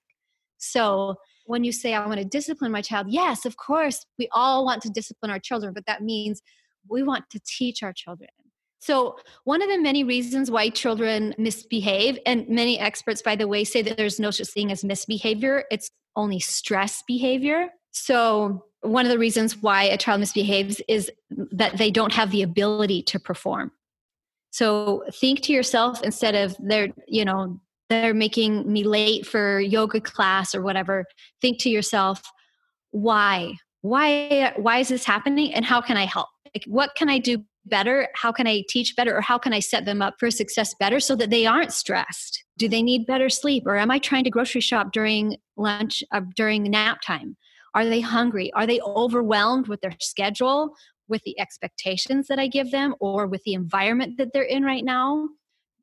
So 0.58 1.15
when 1.45 1.63
you 1.63 1.71
say 1.71 1.93
i 1.93 2.06
want 2.06 2.19
to 2.19 2.25
discipline 2.25 2.71
my 2.71 2.82
child 2.82 3.08
yes 3.10 3.45
of 3.45 3.58
course 3.58 4.06
we 4.17 4.29
all 4.32 4.63
want 4.63 4.82
to 4.82 4.89
discipline 4.89 5.29
our 5.29 5.39
children 5.39 5.73
but 5.73 5.86
that 5.86 6.01
means 6.01 6.41
we 6.89 7.03
want 7.03 7.29
to 7.29 7.39
teach 7.45 7.84
our 7.84 7.93
children 7.93 8.29
So, 8.83 9.15
one 9.45 9.61
of 9.61 9.69
the 9.69 9.77
many 9.77 10.03
reasons 10.03 10.51
why 10.51 10.67
children 10.67 11.33
misbehave, 11.37 12.19
and 12.25 12.49
many 12.49 12.77
experts, 12.77 13.21
by 13.21 13.37
the 13.37 13.47
way, 13.47 13.63
say 13.63 13.81
that 13.81 13.95
there's 13.95 14.19
no 14.19 14.29
such 14.29 14.49
thing 14.49 14.73
as 14.73 14.83
misbehavior, 14.83 15.63
it's 15.71 15.89
only 16.17 16.41
stress 16.41 17.01
behavior. 17.07 17.69
So, 17.91 18.65
one 18.81 19.05
of 19.05 19.09
the 19.09 19.17
reasons 19.17 19.55
why 19.61 19.83
a 19.83 19.97
child 19.97 20.19
misbehaves 20.19 20.81
is 20.89 21.09
that 21.29 21.77
they 21.77 21.91
don't 21.91 22.11
have 22.11 22.31
the 22.31 22.41
ability 22.41 23.03
to 23.03 23.19
perform. 23.19 23.71
So, 24.51 25.05
think 25.13 25.39
to 25.43 25.53
yourself 25.53 26.03
instead 26.03 26.35
of 26.35 26.53
they're, 26.59 26.89
you 27.07 27.23
know, 27.23 27.61
they're 27.89 28.13
making 28.13 28.69
me 28.69 28.83
late 28.83 29.25
for 29.25 29.61
yoga 29.61 30.01
class 30.01 30.53
or 30.53 30.61
whatever, 30.61 31.05
think 31.41 31.57
to 31.59 31.69
yourself, 31.69 32.21
why? 32.91 33.53
Why 33.79 34.51
why 34.57 34.79
is 34.79 34.89
this 34.89 35.05
happening 35.05 35.53
and 35.53 35.63
how 35.63 35.79
can 35.79 35.95
I 35.95 36.05
help? 36.05 36.27
Like, 36.53 36.65
what 36.67 36.95
can 36.95 37.07
I 37.07 37.19
do 37.19 37.45
better? 37.65 38.08
How 38.15 38.32
can 38.32 38.47
I 38.47 38.63
teach 38.67 38.95
better? 38.95 39.15
Or 39.15 39.21
how 39.21 39.38
can 39.38 39.54
I 39.54 39.60
set 39.60 39.86
them 39.86 40.02
up 40.02 40.15
for 40.19 40.30
success 40.32 40.73
better 40.80 40.99
so 40.99 41.15
that 41.15 41.30
they 41.30 41.45
aren't 41.45 41.73
stressed? 41.73 42.43
Do 42.58 42.67
they 42.67 42.82
need 42.82 43.06
better 43.06 43.30
sleep? 43.30 43.63
Or 43.65 43.78
am 43.78 43.91
I 43.91 43.99
trying 43.99 44.23
to 44.26 44.30
grocery 44.30 44.62
shop 44.62 44.91
during 44.91 45.38
lunch, 45.58 46.04
uh, 46.12 46.21
during 46.36 46.63
nap 46.63 47.02
time? 47.02 47.38
Are 47.73 47.86
they 47.86 48.02
hungry? 48.02 48.52
Are 48.54 48.67
they 48.67 48.80
overwhelmed 48.82 49.67
with 49.67 49.82
their 49.82 49.95
schedule, 49.99 50.76
with 51.08 51.23
the 51.23 51.39
expectations 51.39 52.28
that 52.28 52.39
I 52.39 52.47
give 52.47 52.71
them, 52.71 52.95
or 52.99 53.28
with 53.28 53.43
the 53.43 53.54
environment 53.54 54.17
that 54.17 54.34
they're 54.34 54.43
in 54.43 54.63
right 54.63 54.86
now? 54.86 55.30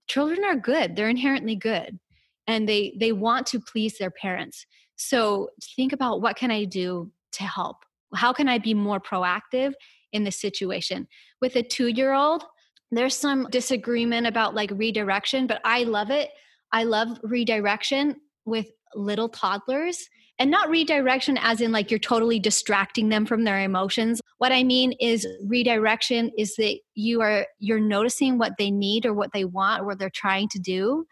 Children 0.06 0.44
are 0.44 0.56
good, 0.56 0.96
they're 0.96 1.08
inherently 1.08 1.56
good. 1.56 1.98
And 2.46 2.68
they, 2.68 2.96
they 2.98 3.12
want 3.12 3.46
to 3.48 3.60
please 3.60 3.98
their 3.98 4.10
parents. 4.10 4.66
So 4.96 5.50
think 5.76 5.92
about 5.92 6.20
what 6.20 6.36
can 6.36 6.50
I 6.50 6.64
do 6.64 7.10
to 7.32 7.44
help? 7.44 7.78
How 8.14 8.32
can 8.32 8.48
I 8.48 8.58
be 8.58 8.74
more 8.74 9.00
proactive 9.00 9.72
in 10.12 10.24
the 10.24 10.32
situation. 10.32 11.06
With 11.40 11.56
a 11.56 11.62
two 11.62 11.88
year 11.88 12.12
old, 12.12 12.44
there's 12.90 13.16
some 13.16 13.48
disagreement 13.50 14.26
about 14.26 14.54
like 14.54 14.70
redirection, 14.72 15.46
but 15.46 15.60
I 15.64 15.84
love 15.84 16.10
it. 16.10 16.30
I 16.72 16.84
love 16.84 17.18
redirection 17.22 18.16
with 18.44 18.66
little 18.94 19.28
toddlers 19.28 20.08
and 20.40 20.50
not 20.50 20.70
redirection 20.70 21.38
as 21.38 21.60
in 21.60 21.70
like 21.70 21.90
you're 21.90 22.00
totally 22.00 22.40
distracting 22.40 23.10
them 23.10 23.24
from 23.24 23.44
their 23.44 23.60
emotions 23.60 24.20
what 24.38 24.50
i 24.50 24.64
mean 24.64 24.92
is 25.00 25.26
redirection 25.46 26.30
is 26.36 26.56
that 26.56 26.76
you 26.94 27.20
are 27.20 27.46
you're 27.60 27.78
noticing 27.78 28.38
what 28.38 28.54
they 28.58 28.70
need 28.70 29.06
or 29.06 29.14
what 29.14 29.30
they 29.32 29.44
want 29.44 29.82
or 29.82 29.86
what 29.86 29.98
they're 29.98 30.10
trying 30.10 30.48
to 30.48 30.58
do 30.58 31.06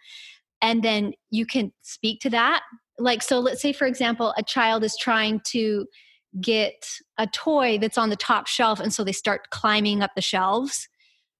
and 0.60 0.82
then 0.82 1.12
you 1.30 1.46
can 1.46 1.72
speak 1.82 2.20
to 2.20 2.30
that 2.30 2.62
like 2.98 3.22
so 3.22 3.38
let's 3.38 3.62
say 3.62 3.72
for 3.72 3.86
example 3.86 4.34
a 4.36 4.42
child 4.42 4.82
is 4.82 4.96
trying 4.96 5.40
to 5.44 5.86
get 6.40 6.88
a 7.18 7.26
toy 7.26 7.78
that's 7.78 7.98
on 7.98 8.10
the 8.10 8.16
top 8.16 8.46
shelf 8.46 8.80
and 8.80 8.92
so 8.92 9.04
they 9.04 9.12
start 9.12 9.50
climbing 9.50 10.02
up 10.02 10.10
the 10.14 10.22
shelves. 10.22 10.88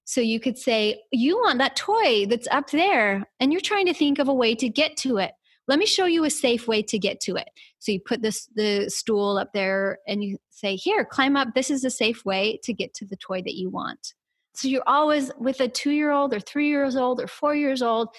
So 0.05 0.21
you 0.21 0.39
could 0.39 0.57
say 0.57 1.01
you 1.11 1.37
want 1.37 1.59
that 1.59 1.75
toy 1.75 2.25
that's 2.25 2.47
up 2.49 2.71
there 2.71 3.27
and 3.39 3.51
you're 3.51 3.61
trying 3.61 3.85
to 3.85 3.93
think 3.93 4.19
of 4.19 4.27
a 4.27 4.33
way 4.33 4.55
to 4.55 4.69
get 4.69 4.97
to 4.97 5.17
it. 5.17 5.31
Let 5.67 5.77
me 5.77 5.85
show 5.85 6.05
you 6.05 6.23
a 6.23 6.31
safe 6.31 6.67
way 6.67 6.81
to 6.83 6.97
get 6.97 7.19
to 7.21 7.35
it. 7.35 7.47
So 7.77 7.91
you 7.91 7.99
put 7.99 8.23
this 8.23 8.47
the 8.55 8.89
stool 8.89 9.37
up 9.37 9.53
there 9.53 9.99
and 10.07 10.23
you 10.23 10.37
say 10.49 10.75
here 10.75 11.05
climb 11.05 11.37
up. 11.37 11.49
This 11.53 11.69
is 11.69 11.83
a 11.85 11.91
safe 11.91 12.25
way 12.25 12.59
to 12.63 12.73
get 12.73 12.93
to 12.95 13.05
the 13.05 13.17
toy 13.17 13.41
that 13.43 13.55
you 13.55 13.69
want. 13.69 14.13
So 14.55 14.67
you're 14.67 14.83
always 14.87 15.31
with 15.37 15.61
a 15.61 15.67
two 15.67 15.91
year 15.91 16.11
old 16.11 16.33
or 16.33 16.39
three 16.39 16.69
years 16.69 16.95
old 16.95 17.21
or 17.21 17.27
four 17.27 17.55
years 17.55 17.81
old 17.81 18.09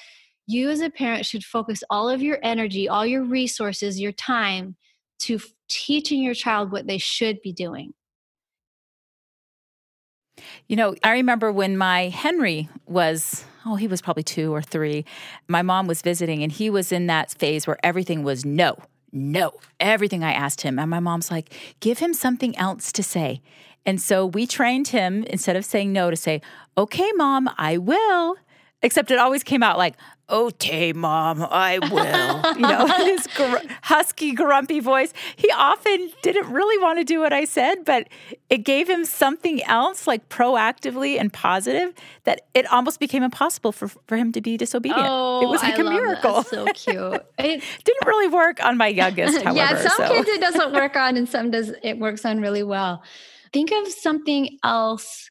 you 0.50 0.68
as 0.68 0.80
a 0.80 0.90
parent 0.90 1.24
should 1.24 1.44
focus 1.44 1.84
all 1.90 2.08
of 2.08 2.20
your 2.20 2.38
energy 2.42 2.88
all 2.88 3.06
your 3.06 3.22
resources 3.22 4.00
your 4.00 4.12
time 4.12 4.76
to 5.20 5.38
teaching 5.70 6.22
your 6.22 6.34
child 6.34 6.70
what 6.70 6.86
they 6.86 6.98
should 6.98 7.40
be 7.40 7.52
doing. 7.52 7.94
You 10.68 10.76
know, 10.76 10.94
I 11.02 11.12
remember 11.12 11.52
when 11.52 11.76
my 11.76 12.08
Henry 12.08 12.68
was, 12.86 13.44
oh, 13.64 13.76
he 13.76 13.86
was 13.86 14.02
probably 14.02 14.22
two 14.22 14.54
or 14.54 14.62
three. 14.62 15.04
My 15.48 15.62
mom 15.62 15.86
was 15.86 16.02
visiting, 16.02 16.42
and 16.42 16.52
he 16.52 16.70
was 16.70 16.92
in 16.92 17.06
that 17.06 17.30
phase 17.30 17.66
where 17.66 17.78
everything 17.82 18.22
was 18.22 18.44
no, 18.44 18.76
no, 19.12 19.52
everything 19.78 20.22
I 20.22 20.32
asked 20.32 20.62
him. 20.62 20.78
And 20.78 20.90
my 20.90 21.00
mom's 21.00 21.30
like, 21.30 21.54
give 21.80 21.98
him 21.98 22.14
something 22.14 22.56
else 22.56 22.92
to 22.92 23.02
say. 23.02 23.40
And 23.86 24.00
so 24.00 24.26
we 24.26 24.46
trained 24.46 24.88
him 24.88 25.24
instead 25.24 25.56
of 25.56 25.64
saying 25.64 25.92
no 25.92 26.10
to 26.10 26.16
say, 26.16 26.42
okay, 26.76 27.10
mom, 27.16 27.50
I 27.56 27.78
will. 27.78 28.36
Except 28.82 29.10
it 29.10 29.18
always 29.18 29.42
came 29.42 29.62
out 29.62 29.76
like, 29.76 29.94
okay, 30.30 30.92
mom, 30.92 31.46
I 31.50 31.78
will. 31.78 32.54
you 32.54 32.60
know, 32.62 32.86
his 33.04 33.26
gr- 33.26 33.68
husky, 33.82 34.32
grumpy 34.32 34.80
voice. 34.80 35.12
He 35.36 35.50
often 35.50 36.10
didn't 36.22 36.50
really 36.50 36.82
want 36.82 36.98
to 36.98 37.04
do 37.04 37.20
what 37.20 37.32
I 37.32 37.44
said, 37.44 37.84
but 37.84 38.08
it 38.48 38.58
gave 38.58 38.88
him 38.88 39.04
something 39.04 39.62
else, 39.64 40.06
like 40.06 40.28
proactively 40.28 41.18
and 41.18 41.32
positive, 41.32 41.92
that 42.24 42.42
it 42.54 42.70
almost 42.72 43.00
became 43.00 43.22
impossible 43.22 43.72
for, 43.72 43.88
for 43.88 44.16
him 44.16 44.32
to 44.32 44.40
be 44.40 44.56
disobedient. 44.56 45.02
Oh, 45.04 45.42
it 45.42 45.48
was 45.48 45.62
oh, 45.62 45.66
like 45.66 45.78
I 45.78 45.82
a 45.82 45.84
miracle. 45.84 46.42
That. 46.42 46.46
So 46.46 46.66
cute. 46.66 47.26
It 47.38 47.64
didn't 47.84 48.06
really 48.06 48.28
work 48.28 48.62
on 48.62 48.76
my 48.76 48.86
youngest, 48.86 49.42
however. 49.42 49.56
yeah, 49.56 49.76
some 49.76 49.96
so. 49.96 50.08
kids 50.08 50.28
it 50.28 50.40
doesn't 50.40 50.72
work 50.72 50.94
on, 50.94 51.16
and 51.16 51.28
some 51.28 51.50
does 51.50 51.72
it 51.82 51.98
works 51.98 52.24
on 52.24 52.40
really 52.40 52.62
well. 52.62 53.02
Think 53.52 53.72
of 53.72 53.88
something 53.88 54.58
else 54.62 55.30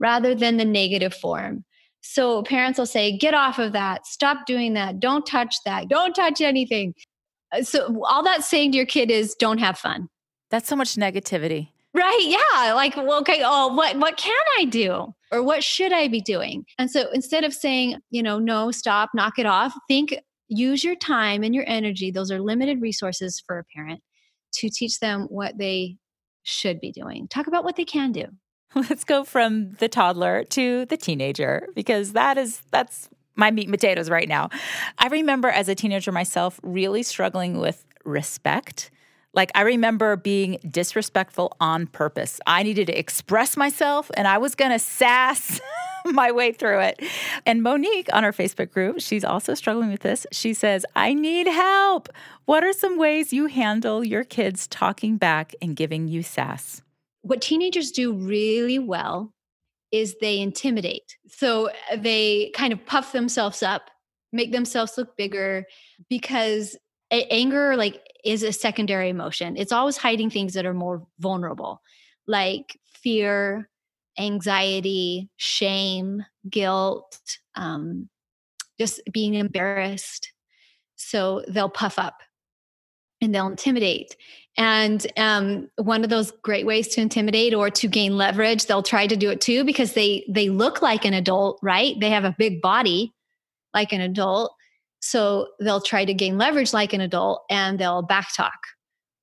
rather 0.00 0.34
than 0.34 0.56
the 0.56 0.64
negative 0.64 1.14
form. 1.14 1.64
So 2.06 2.42
parents 2.42 2.78
will 2.78 2.86
say, 2.86 3.16
get 3.16 3.32
off 3.32 3.58
of 3.58 3.72
that, 3.72 4.06
stop 4.06 4.44
doing 4.46 4.74
that, 4.74 5.00
don't 5.00 5.24
touch 5.24 5.56
that, 5.64 5.88
don't 5.88 6.12
touch 6.12 6.42
anything. 6.42 6.94
Uh, 7.50 7.62
so 7.62 8.04
all 8.04 8.22
that's 8.22 8.46
saying 8.46 8.72
to 8.72 8.76
your 8.76 8.86
kid 8.86 9.10
is 9.10 9.34
don't 9.34 9.56
have 9.56 9.78
fun. 9.78 10.08
That's 10.50 10.68
so 10.68 10.76
much 10.76 10.96
negativity. 10.96 11.70
Right. 11.94 12.24
Yeah. 12.54 12.74
Like, 12.74 12.96
well, 12.96 13.20
okay, 13.20 13.42
oh, 13.44 13.72
what 13.74 13.96
what 13.98 14.18
can 14.18 14.36
I 14.58 14.66
do? 14.66 15.14
Or 15.32 15.42
what 15.42 15.64
should 15.64 15.92
I 15.92 16.08
be 16.08 16.20
doing? 16.20 16.66
And 16.78 16.90
so 16.90 17.10
instead 17.12 17.42
of 17.42 17.54
saying, 17.54 17.96
you 18.10 18.22
know, 18.22 18.38
no, 18.38 18.70
stop, 18.70 19.10
knock 19.14 19.38
it 19.38 19.46
off, 19.46 19.74
think 19.88 20.14
use 20.48 20.84
your 20.84 20.96
time 20.96 21.42
and 21.42 21.54
your 21.54 21.64
energy. 21.66 22.10
Those 22.10 22.30
are 22.30 22.40
limited 22.40 22.82
resources 22.82 23.42
for 23.46 23.58
a 23.58 23.64
parent 23.74 24.02
to 24.56 24.68
teach 24.68 25.00
them 25.00 25.22
what 25.30 25.56
they 25.56 25.96
should 26.42 26.80
be 26.80 26.92
doing. 26.92 27.28
Talk 27.28 27.46
about 27.46 27.64
what 27.64 27.76
they 27.76 27.84
can 27.86 28.12
do. 28.12 28.26
let's 28.88 29.04
go 29.04 29.24
from 29.24 29.72
the 29.74 29.88
toddler 29.88 30.44
to 30.44 30.84
the 30.86 30.96
teenager 30.96 31.68
because 31.74 32.12
that 32.12 32.38
is 32.38 32.62
that's 32.70 33.08
my 33.36 33.50
meat 33.50 33.64
and 33.64 33.72
potatoes 33.72 34.10
right 34.10 34.28
now. 34.28 34.48
I 34.98 35.08
remember 35.08 35.48
as 35.48 35.68
a 35.68 35.74
teenager 35.74 36.12
myself 36.12 36.60
really 36.62 37.02
struggling 37.02 37.58
with 37.58 37.84
respect. 38.04 38.90
Like, 39.32 39.50
I 39.56 39.62
remember 39.62 40.14
being 40.16 40.58
disrespectful 40.70 41.56
on 41.60 41.88
purpose. 41.88 42.38
I 42.46 42.62
needed 42.62 42.86
to 42.86 42.98
express 42.98 43.56
myself 43.56 44.10
and 44.16 44.28
I 44.28 44.38
was 44.38 44.54
to 44.54 44.78
sass 44.78 45.60
my 46.04 46.30
way 46.30 46.52
through 46.52 46.80
it. 46.80 47.02
And 47.44 47.62
Monique 47.62 48.08
on 48.12 48.24
our 48.24 48.32
Facebook 48.32 48.70
group, 48.70 49.00
she's 49.00 49.24
also 49.24 49.54
struggling 49.54 49.90
with 49.90 50.02
this. 50.02 50.26
She 50.30 50.54
says, 50.54 50.86
I 50.94 51.14
need 51.14 51.48
help. 51.48 52.08
What 52.44 52.62
are 52.62 52.72
some 52.72 52.96
ways 52.96 53.32
you 53.32 53.46
handle 53.46 54.04
your 54.04 54.22
kids 54.22 54.68
talking 54.68 55.16
back 55.16 55.54
and 55.60 55.74
giving 55.74 56.06
you 56.06 56.22
sass? 56.22 56.83
What 57.24 57.40
teenagers 57.40 57.90
do 57.90 58.12
really 58.12 58.78
well 58.78 59.32
is 59.90 60.16
they 60.20 60.40
intimidate. 60.40 61.16
So 61.28 61.70
uh, 61.90 61.96
they 61.96 62.50
kind 62.54 62.72
of 62.72 62.84
puff 62.84 63.12
themselves 63.12 63.62
up, 63.62 63.90
make 64.32 64.52
themselves 64.52 64.98
look 64.98 65.16
bigger 65.16 65.64
because 66.10 66.76
anger 67.10 67.76
like 67.76 68.00
is 68.24 68.42
a 68.42 68.52
secondary 68.52 69.08
emotion. 69.08 69.56
It's 69.56 69.72
always 69.72 69.96
hiding 69.96 70.30
things 70.30 70.54
that 70.54 70.66
are 70.66 70.74
more 70.74 71.06
vulnerable, 71.18 71.80
like 72.26 72.78
fear, 72.84 73.70
anxiety, 74.18 75.30
shame, 75.36 76.24
guilt, 76.48 77.38
um, 77.54 78.08
just 78.78 79.00
being 79.10 79.34
embarrassed. 79.34 80.32
So 80.96 81.42
they'll 81.48 81.68
puff 81.70 81.98
up 81.98 82.20
and 83.20 83.34
they'll 83.34 83.46
intimidate. 83.46 84.16
And 84.56 85.04
um, 85.16 85.68
one 85.76 86.04
of 86.04 86.10
those 86.10 86.30
great 86.30 86.64
ways 86.64 86.88
to 86.88 87.00
intimidate 87.00 87.54
or 87.54 87.70
to 87.70 87.88
gain 87.88 88.16
leverage, 88.16 88.66
they'll 88.66 88.84
try 88.84 89.06
to 89.06 89.16
do 89.16 89.30
it 89.30 89.40
too 89.40 89.64
because 89.64 89.94
they 89.94 90.24
they 90.28 90.48
look 90.48 90.80
like 90.80 91.04
an 91.04 91.14
adult, 91.14 91.58
right? 91.62 91.98
They 91.98 92.10
have 92.10 92.24
a 92.24 92.34
big 92.38 92.60
body 92.62 93.12
like 93.72 93.92
an 93.92 94.00
adult, 94.00 94.54
so 95.00 95.48
they'll 95.60 95.80
try 95.80 96.04
to 96.04 96.14
gain 96.14 96.38
leverage 96.38 96.72
like 96.72 96.92
an 96.92 97.00
adult, 97.00 97.42
and 97.50 97.78
they'll 97.78 98.06
backtalk 98.06 98.50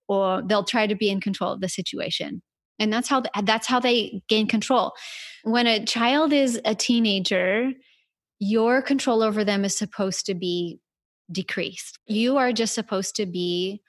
or 0.10 0.42
they'll 0.46 0.66
try 0.66 0.86
to 0.86 0.96
be 0.96 1.10
in 1.10 1.22
control 1.22 1.54
of 1.54 1.62
the 1.62 1.70
situation. 1.70 2.42
And 2.80 2.92
that's 2.92 3.08
how 3.08 3.24
that's 3.44 3.68
how 3.68 3.80
they 3.80 4.22
gain 4.28 4.48
control. 4.48 4.92
When 5.44 5.66
a 5.66 5.86
child 5.86 6.34
is 6.34 6.60
a 6.66 6.76
teenager, 6.76 7.72
your 8.40 8.82
control 8.82 9.24
over 9.24 9.46
them 9.46 9.64
is 9.64 9.78
supposed 9.78 10.26
to 10.26 10.34
be 10.34 10.80
decreased. 11.32 11.98
You 12.08 12.36
are 12.38 12.52
just 12.52 12.74
supposed 12.74 13.16
to 13.16 13.26
be 13.26 13.82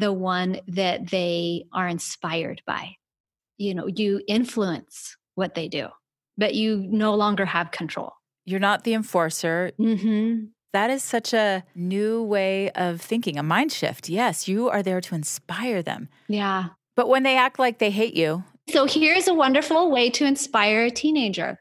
the 0.00 0.12
one 0.12 0.60
that 0.66 1.10
they 1.10 1.66
are 1.72 1.86
inspired 1.86 2.62
by. 2.66 2.96
You 3.58 3.74
know, 3.74 3.86
you 3.86 4.22
influence 4.26 5.16
what 5.34 5.54
they 5.54 5.68
do, 5.68 5.88
but 6.38 6.54
you 6.54 6.78
no 6.88 7.14
longer 7.14 7.44
have 7.44 7.70
control. 7.70 8.12
You're 8.46 8.58
not 8.58 8.84
the 8.84 8.94
enforcer. 8.94 9.72
Mm-hmm. 9.78 10.46
That 10.72 10.90
is 10.90 11.04
such 11.04 11.34
a 11.34 11.62
new 11.74 12.22
way 12.22 12.70
of 12.70 13.00
thinking, 13.00 13.38
a 13.38 13.42
mind 13.42 13.72
shift. 13.72 14.08
Yes, 14.08 14.48
you 14.48 14.70
are 14.70 14.82
there 14.82 15.00
to 15.02 15.14
inspire 15.14 15.82
them. 15.82 16.08
Yeah. 16.28 16.68
But 16.96 17.08
when 17.08 17.22
they 17.22 17.36
act 17.36 17.58
like 17.58 17.78
they 17.78 17.90
hate 17.90 18.14
you. 18.14 18.44
So 18.70 18.86
here's 18.86 19.28
a 19.28 19.34
wonderful 19.34 19.90
way 19.90 20.10
to 20.10 20.24
inspire 20.24 20.84
a 20.84 20.90
teenager. 20.90 21.58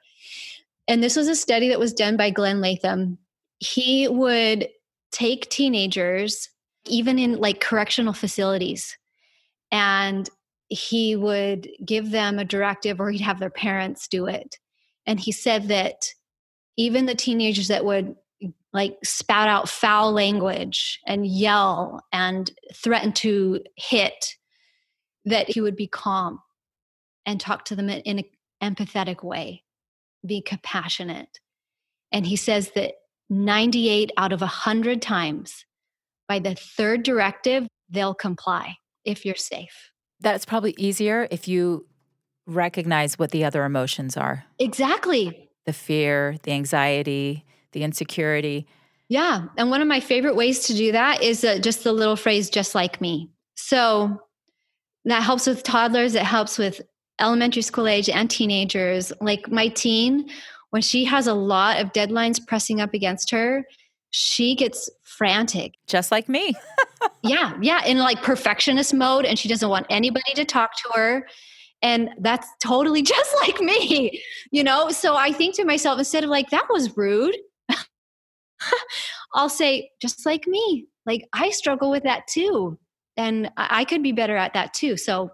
And 0.88 1.04
this 1.04 1.16
was 1.16 1.28
a 1.28 1.36
study 1.36 1.70
that 1.70 1.80
was 1.80 1.94
done 1.94 2.18
by 2.18 2.30
Glenn 2.30 2.62
Latham. 2.62 3.18
He 3.60 4.08
would 4.08 4.70
take 5.12 5.50
teenagers, 5.50 6.50
even 6.86 7.20
in 7.20 7.38
like 7.38 7.60
correctional 7.60 8.14
facilities, 8.14 8.98
and 9.72 10.30
he 10.70 11.16
would 11.16 11.68
give 11.84 12.12
them 12.12 12.40
a 12.40 12.46
directive 12.46 13.00
or 13.00 13.10
he'd 13.10 13.22
have 13.22 13.40
their 13.40 13.50
parents 13.50 14.08
do 14.08 14.28
it. 14.28 14.58
And 15.06 15.20
he 15.20 15.32
said 15.32 15.68
that 15.70 16.14
even 16.78 17.06
the 17.08 17.16
teenagers 17.16 17.70
that 17.70 17.86
would 17.86 18.16
like 18.72 18.98
spout 19.04 19.50
out 19.50 19.68
foul 19.68 20.12
language 20.12 21.00
and 21.08 21.26
yell 21.26 22.06
and 22.14 22.52
threaten 22.74 23.12
to 23.14 23.62
hit, 23.76 24.36
that 25.26 25.50
he 25.50 25.60
would 25.60 25.76
be 25.76 25.88
calm 25.88 26.40
and 27.26 27.40
talk 27.40 27.66
to 27.66 27.76
them 27.76 27.90
in 27.90 28.20
an 28.20 28.26
empathetic 28.64 29.24
way, 29.24 29.64
be 30.26 30.42
compassionate. 30.42 31.40
And 32.12 32.26
he 32.26 32.36
says 32.36 32.72
that 32.76 32.94
98 33.30 34.12
out 34.18 34.32
of 34.34 34.42
100 34.42 35.02
times 35.02 35.66
by 36.30 36.40
the 36.40 36.56
third 36.56 37.04
directive, 37.04 37.68
they'll 37.90 38.14
comply 38.14 38.76
if 39.04 39.26
you're 39.26 39.36
safe. 39.36 39.92
That's 40.22 40.46
probably 40.46 40.76
easier 40.78 41.28
if 41.32 41.48
you 41.48 41.88
recognize 42.46 43.20
what 43.20 43.32
the 43.32 43.44
other 43.44 43.66
emotions 43.66 44.16
are. 44.16 44.46
Exactly. 44.60 45.50
The 45.66 45.74
fear, 45.74 46.38
the 46.44 46.52
anxiety, 46.52 47.46
the 47.72 47.84
insecurity. 47.84 48.68
Yeah. 49.10 49.46
And 49.58 49.72
one 49.72 49.82
of 49.82 49.88
my 49.88 50.00
favorite 50.00 50.36
ways 50.36 50.68
to 50.68 50.76
do 50.76 50.92
that 50.92 51.24
is 51.24 51.44
uh, 51.44 51.58
just 51.60 51.84
the 51.84 51.92
little 51.92 52.16
phrase, 52.16 52.50
just 52.50 52.76
like 52.76 53.02
me. 53.02 53.30
So 53.56 54.22
that 55.06 55.24
helps 55.24 55.48
with 55.48 55.64
toddlers, 55.64 56.16
it 56.16 56.24
helps 56.24 56.58
with 56.58 56.82
elementary 57.20 57.62
school 57.64 57.88
age 57.88 58.10
and 58.10 58.30
teenagers. 58.30 59.12
Like 59.20 59.52
my 59.52 59.70
teen, 59.70 60.30
when 60.70 60.82
she 60.82 61.06
has 61.06 61.28
a 61.28 61.34
lot 61.34 61.82
of 61.82 61.92
deadlines 61.92 62.46
pressing 62.46 62.82
up 62.82 62.94
against 62.94 63.32
her, 63.32 63.66
she 64.12 64.56
gets 64.56 64.90
frantic. 65.04 65.74
Just 65.88 66.12
like 66.12 66.28
me. 66.30 66.56
yeah, 67.24 67.58
yeah, 67.62 67.86
in 67.86 68.00
like 68.00 68.22
perfectionist 68.22 68.94
mode, 68.94 69.26
and 69.26 69.38
she 69.38 69.48
doesn't 69.48 69.70
want 69.70 69.86
anybody 69.90 70.34
to 70.36 70.46
talk 70.46 70.72
to 70.78 70.90
her. 70.94 71.28
And 71.82 72.10
that's 72.20 72.48
totally 72.62 73.02
just 73.04 73.36
like 73.42 73.60
me, 73.60 74.22
you 74.52 74.64
know? 74.64 74.90
So 74.90 75.16
I 75.16 75.32
think 75.32 75.56
to 75.56 75.66
myself, 75.66 76.00
instead 76.00 76.24
of 76.24 76.30
like, 76.30 76.50
that 76.50 76.68
was 76.70 76.96
rude, 76.98 77.38
I'll 79.34 79.50
say, 79.50 79.92
just 80.02 80.26
like 80.26 80.48
me. 80.48 80.88
Like 81.06 81.28
I 81.34 81.50
struggle 81.52 81.90
with 81.90 82.04
that 82.04 82.28
too. 82.28 82.78
And 83.18 83.52
I 83.58 83.86
could 83.86 84.04
be 84.04 84.12
better 84.12 84.38
at 84.38 84.54
that 84.54 84.74
too. 84.74 84.96
So 84.96 85.32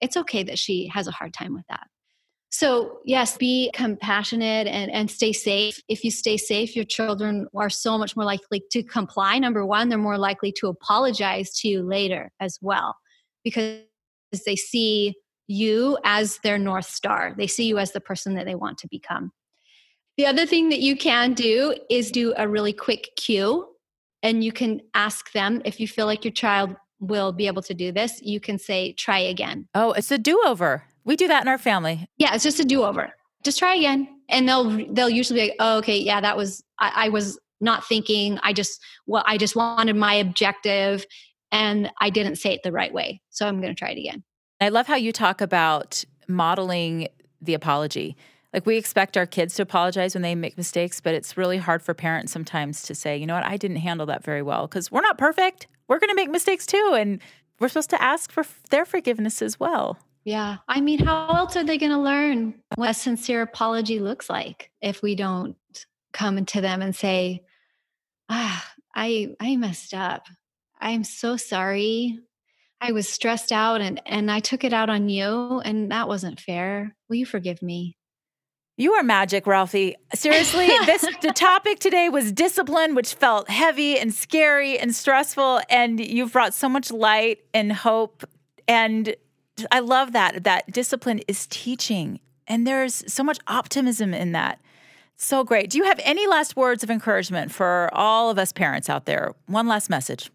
it's 0.00 0.16
okay 0.16 0.42
that 0.44 0.58
she 0.58 0.88
has 0.92 1.06
a 1.06 1.12
hard 1.12 1.34
time 1.34 1.54
with 1.54 1.64
that. 1.68 1.86
So, 2.50 3.00
yes, 3.04 3.36
be 3.36 3.70
compassionate 3.74 4.66
and, 4.66 4.90
and 4.90 5.10
stay 5.10 5.32
safe. 5.32 5.80
If 5.88 6.04
you 6.04 6.10
stay 6.10 6.36
safe, 6.36 6.76
your 6.76 6.84
children 6.84 7.48
are 7.54 7.68
so 7.68 7.98
much 7.98 8.16
more 8.16 8.24
likely 8.24 8.62
to 8.70 8.82
comply. 8.82 9.38
Number 9.38 9.66
one, 9.66 9.88
they're 9.88 9.98
more 9.98 10.16
likely 10.16 10.52
to 10.52 10.68
apologize 10.68 11.52
to 11.60 11.68
you 11.68 11.82
later 11.82 12.30
as 12.40 12.58
well 12.62 12.96
because 13.44 13.80
they 14.46 14.56
see 14.56 15.14
you 15.48 15.98
as 16.04 16.38
their 16.38 16.58
North 16.58 16.86
Star. 16.86 17.34
They 17.36 17.46
see 17.46 17.66
you 17.66 17.78
as 17.78 17.92
the 17.92 18.00
person 18.00 18.34
that 18.34 18.46
they 18.46 18.54
want 18.54 18.78
to 18.78 18.88
become. 18.88 19.32
The 20.16 20.26
other 20.26 20.46
thing 20.46 20.70
that 20.70 20.80
you 20.80 20.96
can 20.96 21.34
do 21.34 21.74
is 21.90 22.10
do 22.10 22.32
a 22.36 22.48
really 22.48 22.72
quick 22.72 23.10
cue, 23.16 23.68
and 24.22 24.42
you 24.42 24.50
can 24.50 24.80
ask 24.94 25.32
them 25.32 25.60
if 25.64 25.78
you 25.78 25.86
feel 25.86 26.06
like 26.06 26.24
your 26.24 26.32
child 26.32 26.74
will 27.00 27.32
be 27.32 27.46
able 27.46 27.62
to 27.62 27.74
do 27.74 27.92
this, 27.92 28.20
you 28.22 28.40
can 28.40 28.58
say, 28.58 28.94
try 28.94 29.18
again. 29.18 29.68
Oh, 29.74 29.92
it's 29.92 30.10
a 30.10 30.18
do 30.18 30.42
over. 30.46 30.84
We 31.06 31.16
do 31.16 31.28
that 31.28 31.42
in 31.42 31.48
our 31.48 31.56
family. 31.56 32.06
Yeah, 32.18 32.34
it's 32.34 32.44
just 32.44 32.60
a 32.60 32.64
do 32.64 32.82
over. 32.82 33.14
Just 33.42 33.58
try 33.58 33.76
again. 33.76 34.08
And 34.28 34.46
they'll 34.46 34.92
they'll 34.92 35.08
usually 35.08 35.40
be 35.40 35.46
like, 35.48 35.56
oh, 35.60 35.78
okay, 35.78 35.98
yeah, 35.98 36.20
that 36.20 36.36
was 36.36 36.62
I, 36.78 37.06
I 37.06 37.08
was 37.08 37.38
not 37.60 37.86
thinking. 37.86 38.38
I 38.42 38.52
just 38.52 38.82
well, 39.06 39.24
I 39.26 39.38
just 39.38 39.56
wanted 39.56 39.96
my 39.96 40.14
objective 40.14 41.06
and 41.50 41.90
I 42.00 42.10
didn't 42.10 42.36
say 42.36 42.52
it 42.52 42.62
the 42.64 42.72
right 42.72 42.92
way. 42.92 43.22
So 43.30 43.46
I'm 43.46 43.60
gonna 43.60 43.74
try 43.74 43.90
it 43.90 43.98
again. 43.98 44.24
I 44.60 44.68
love 44.68 44.88
how 44.88 44.96
you 44.96 45.12
talk 45.12 45.40
about 45.40 46.04
modeling 46.28 47.08
the 47.40 47.54
apology. 47.54 48.16
Like 48.52 48.66
we 48.66 48.76
expect 48.76 49.16
our 49.16 49.26
kids 49.26 49.54
to 49.56 49.62
apologize 49.62 50.14
when 50.14 50.22
they 50.22 50.34
make 50.34 50.56
mistakes, 50.56 51.00
but 51.00 51.14
it's 51.14 51.36
really 51.36 51.58
hard 51.58 51.82
for 51.82 51.94
parents 51.94 52.32
sometimes 52.32 52.82
to 52.82 52.94
say, 52.94 53.16
you 53.16 53.26
know 53.26 53.34
what, 53.34 53.44
I 53.44 53.56
didn't 53.56 53.76
handle 53.76 54.06
that 54.06 54.24
very 54.24 54.42
well 54.42 54.66
because 54.66 54.90
we're 54.90 55.02
not 55.02 55.18
perfect. 55.18 55.66
We're 55.88 55.98
going 55.98 56.08
to 56.08 56.16
make 56.16 56.30
mistakes 56.30 56.64
too. 56.64 56.94
And 56.98 57.20
we're 57.60 57.68
supposed 57.68 57.90
to 57.90 58.02
ask 58.02 58.32
for 58.32 58.46
their 58.70 58.86
forgiveness 58.86 59.42
as 59.42 59.60
well. 59.60 59.98
Yeah. 60.26 60.56
I 60.66 60.80
mean, 60.80 60.98
how 60.98 61.28
else 61.28 61.56
are 61.56 61.62
they 61.62 61.78
going 61.78 61.92
to 61.92 61.98
learn 61.98 62.54
what 62.74 62.90
a 62.90 62.94
sincere 62.94 63.42
apology 63.42 64.00
looks 64.00 64.28
like 64.28 64.72
if 64.82 65.00
we 65.00 65.14
don't 65.14 65.56
come 66.12 66.44
to 66.44 66.60
them 66.60 66.82
and 66.82 66.96
say, 66.96 67.44
ah, 68.28 68.72
I, 68.92 69.36
I 69.38 69.54
messed 69.54 69.94
up. 69.94 70.26
I'm 70.80 71.04
so 71.04 71.36
sorry. 71.36 72.18
I 72.80 72.90
was 72.90 73.08
stressed 73.08 73.52
out 73.52 73.80
and, 73.80 74.02
and 74.04 74.28
I 74.28 74.40
took 74.40 74.64
it 74.64 74.72
out 74.72 74.90
on 74.90 75.08
you 75.08 75.60
and 75.60 75.92
that 75.92 76.08
wasn't 76.08 76.40
fair. 76.40 76.96
Will 77.08 77.16
you 77.16 77.26
forgive 77.26 77.62
me? 77.62 77.96
You 78.76 78.94
are 78.94 79.04
magic, 79.04 79.46
Ralphie. 79.46 79.94
Seriously, 80.12 80.66
this 80.86 81.02
the 81.22 81.32
topic 81.36 81.78
today 81.78 82.08
was 82.08 82.32
discipline, 82.32 82.96
which 82.96 83.14
felt 83.14 83.48
heavy 83.48 83.96
and 83.96 84.12
scary 84.12 84.76
and 84.76 84.94
stressful, 84.94 85.60
and 85.70 85.98
you've 85.98 86.32
brought 86.32 86.52
so 86.52 86.68
much 86.68 86.90
light 86.90 87.38
and 87.54 87.72
hope. 87.72 88.24
And 88.68 89.16
I 89.70 89.80
love 89.80 90.12
that 90.12 90.44
that 90.44 90.70
discipline 90.70 91.20
is 91.28 91.46
teaching, 91.46 92.20
and 92.46 92.66
there's 92.66 93.04
so 93.12 93.22
much 93.22 93.38
optimism 93.46 94.12
in 94.14 94.32
that. 94.32 94.60
So 95.16 95.44
great. 95.44 95.70
Do 95.70 95.78
you 95.78 95.84
have 95.84 96.00
any 96.04 96.26
last 96.26 96.56
words 96.56 96.82
of 96.82 96.90
encouragement 96.90 97.50
for 97.50 97.88
all 97.92 98.30
of 98.30 98.38
us 98.38 98.52
parents 98.52 98.90
out 98.90 99.06
there? 99.06 99.34
One 99.46 99.66
last 99.66 99.88
message. 99.88 100.30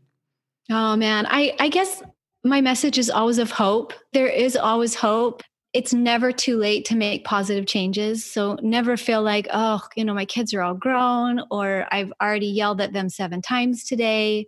Oh 0.72 0.96
man, 0.96 1.28
I 1.30 1.56
I 1.60 1.70
guess 1.70 2.02
my 2.44 2.62
message 2.62 2.98
is 2.98 3.10
always 3.10 3.38
of 3.38 3.52
hope. 3.52 3.94
There 4.14 4.28
is 4.28 4.56
always 4.58 4.96
hope 4.96 5.44
it's 5.74 5.94
never 5.94 6.32
too 6.32 6.58
late 6.58 6.86
to 6.86 6.96
make 6.96 7.24
positive 7.24 7.66
changes. 7.66 8.26
So 8.30 8.58
never 8.62 8.98
feel 8.98 9.22
like, 9.22 9.48
oh, 9.54 9.80
you 9.96 10.04
know, 10.04 10.14
my 10.14 10.26
kids 10.26 10.54
are 10.54 10.62
all 10.62 10.74
grown 10.74 11.42
or 11.50 11.88
I've 11.92 12.12
already 12.22 12.48
yelled 12.48 12.82
at 12.82 12.92
them 12.92 13.10
seven 13.10 13.42
times 13.42 13.86
today. 13.86 14.48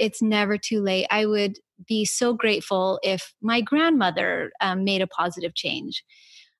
It's 0.00 0.20
never 0.20 0.58
too 0.58 0.80
late. 0.80 1.06
I 1.10 1.26
would 1.26 1.58
be 1.86 2.04
so 2.04 2.32
grateful 2.32 2.98
if 3.02 3.34
my 3.42 3.60
grandmother 3.60 4.52
um, 4.60 4.84
made 4.84 5.02
a 5.02 5.06
positive 5.06 5.54
change. 5.54 6.04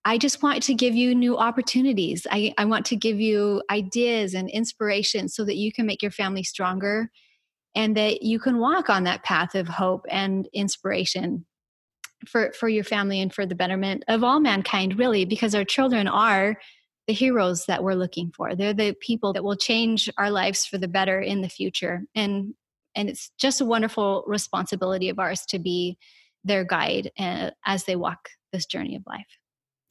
I 0.04 0.18
just 0.18 0.42
want 0.42 0.62
to 0.64 0.74
give 0.74 0.94
you 0.94 1.14
new 1.14 1.38
opportunities. 1.38 2.26
I, 2.30 2.52
I 2.58 2.66
want 2.66 2.84
to 2.86 2.96
give 2.96 3.20
you 3.20 3.62
ideas 3.70 4.34
and 4.34 4.50
inspiration 4.50 5.28
so 5.28 5.44
that 5.44 5.56
you 5.56 5.72
can 5.72 5.86
make 5.86 6.02
your 6.02 6.10
family 6.10 6.42
stronger 6.42 7.10
and 7.74 7.96
that 7.96 8.22
you 8.22 8.38
can 8.38 8.58
walk 8.58 8.90
on 8.90 9.04
that 9.04 9.24
path 9.24 9.54
of 9.54 9.66
hope 9.66 10.04
and 10.10 10.48
inspiration 10.52 11.46
for 12.26 12.52
for 12.52 12.68
your 12.68 12.84
family 12.84 13.20
and 13.20 13.34
for 13.34 13.46
the 13.46 13.54
betterment 13.54 14.04
of 14.08 14.24
all 14.24 14.40
mankind 14.40 14.98
really 14.98 15.24
because 15.24 15.54
our 15.54 15.64
children 15.64 16.08
are 16.08 16.56
the 17.06 17.12
heroes 17.12 17.66
that 17.66 17.82
we're 17.82 17.94
looking 17.94 18.32
for 18.34 18.54
they're 18.54 18.72
the 18.72 18.94
people 19.00 19.32
that 19.32 19.44
will 19.44 19.56
change 19.56 20.08
our 20.16 20.30
lives 20.30 20.64
for 20.64 20.78
the 20.78 20.88
better 20.88 21.20
in 21.20 21.42
the 21.42 21.48
future 21.48 22.02
and 22.14 22.54
and 22.94 23.08
it's 23.08 23.30
just 23.38 23.60
a 23.60 23.64
wonderful 23.64 24.24
responsibility 24.26 25.08
of 25.08 25.18
ours 25.18 25.44
to 25.46 25.58
be 25.58 25.98
their 26.44 26.64
guide 26.64 27.10
uh, 27.18 27.50
as 27.64 27.84
they 27.84 27.96
walk 27.96 28.28
this 28.52 28.66
journey 28.66 28.96
of 28.96 29.02
life 29.06 29.38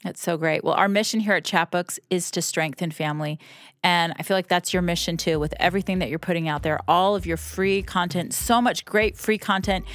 that's 0.03 0.21
so 0.21 0.37
great. 0.37 0.63
Well, 0.63 0.73
our 0.73 0.89
mission 0.89 1.21
here 1.21 1.33
at 1.33 1.43
Chatbooks 1.45 1.97
is 2.09 2.29
to 2.31 2.41
strengthen 2.41 2.91
family. 2.91 3.39
And 3.83 4.13
I 4.19 4.23
feel 4.23 4.35
like 4.35 4.49
that's 4.49 4.73
your 4.73 4.81
mission 4.81 5.17
too, 5.17 5.39
with 5.39 5.53
everything 5.59 5.99
that 5.99 6.09
you're 6.09 6.19
putting 6.19 6.49
out 6.49 6.63
there, 6.63 6.79
all 6.87 7.15
of 7.15 7.25
your 7.25 7.37
free 7.37 7.81
content, 7.81 8.33
so 8.33 8.61
much 8.61 8.83
great 8.85 9.17
free 9.17 9.37
content. 9.37 9.85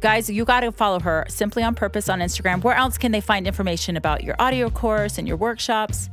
Guys, 0.00 0.28
you 0.28 0.44
got 0.44 0.60
to 0.60 0.70
follow 0.72 1.00
her 1.00 1.24
simply 1.28 1.62
on 1.62 1.74
purpose 1.74 2.08
on 2.08 2.20
Instagram. 2.20 2.62
Where 2.62 2.76
else 2.76 2.98
can 2.98 3.12
they 3.12 3.22
find 3.22 3.46
information 3.46 3.96
about 3.96 4.22
your 4.22 4.36
audio 4.38 4.68
course 4.68 5.16
and 5.16 5.26
your 5.26 5.38
workshops? 5.38 6.10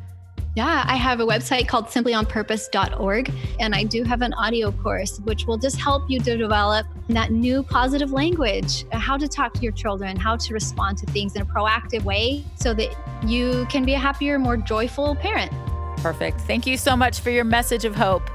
Yeah, 0.55 0.83
I 0.85 0.97
have 0.97 1.19
a 1.19 1.25
website 1.25 1.67
called 1.67 1.87
simplyonpurpose.org, 1.87 3.33
and 3.59 3.73
I 3.73 3.83
do 3.83 4.03
have 4.03 4.21
an 4.21 4.33
audio 4.33 4.71
course 4.71 5.19
which 5.21 5.47
will 5.47 5.57
just 5.57 5.79
help 5.79 6.07
you 6.07 6.19
to 6.19 6.37
develop 6.37 6.85
that 7.09 7.31
new 7.31 7.63
positive 7.63 8.11
language, 8.11 8.85
how 8.91 9.17
to 9.17 9.27
talk 9.27 9.53
to 9.53 9.61
your 9.61 9.71
children, 9.71 10.15
how 10.15 10.35
to 10.37 10.53
respond 10.53 10.99
to 10.99 11.07
things 11.07 11.35
in 11.35 11.41
a 11.41 11.45
proactive 11.45 12.03
way 12.03 12.43
so 12.55 12.71
that 12.75 12.95
you 13.25 13.65
can 13.67 13.83
be 13.83 13.95
a 13.95 13.97
happier, 13.97 14.37
more 14.37 14.55
joyful 14.55 15.15
parent. 15.15 15.51
Perfect. 15.97 16.41
Thank 16.41 16.67
you 16.67 16.77
so 16.77 16.95
much 16.95 17.19
for 17.19 17.31
your 17.31 17.45
message 17.45 17.83
of 17.83 17.95
hope. 17.95 18.29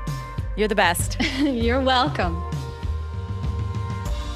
You're 0.56 0.66
the 0.66 0.74
best. 0.74 1.20
You're 1.38 1.80
welcome. 1.80 2.42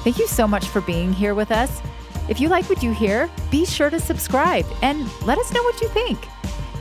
Thank 0.03 0.19
you 0.19 0.27
so 0.27 0.47
much 0.47 0.67
for 0.67 0.79
being 0.79 1.11
here 1.11 1.35
with 1.35 1.51
us. 1.51 1.81
If 2.29 2.39
you 2.39 2.47
like 2.47 2.69
what 2.69 2.81
you 2.81 2.93
hear, 2.93 3.29
be 3.51 3.65
sure 3.65 3.89
to 3.89 3.99
subscribe 3.99 4.65
and 4.81 5.09
let 5.25 5.37
us 5.37 5.51
know 5.51 5.63
what 5.63 5.81
you 5.81 5.89
think. 5.89 6.29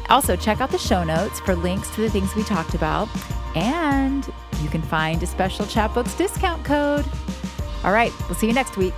Also, 0.09 0.37
check 0.37 0.61
out 0.61 0.71
the 0.71 0.79
show 0.79 1.05
notes 1.05 1.41
for 1.41 1.55
links 1.55 1.95
to 1.95 2.03
the 2.03 2.11
things 2.11 2.35
we 2.35 2.43
talked 2.43 2.75
about, 2.75 3.09
and 3.55 4.33
you 4.61 4.69
can 4.69 4.83
find 4.83 5.23
a 5.23 5.27
special 5.27 5.65
Chatbooks 5.65 6.17
discount 6.17 6.65
code. 6.65 7.05
All 7.85 7.93
right, 7.93 8.13
we'll 8.29 8.35
see 8.35 8.47
you 8.47 8.53
next 8.53 8.77
week. 8.77 8.95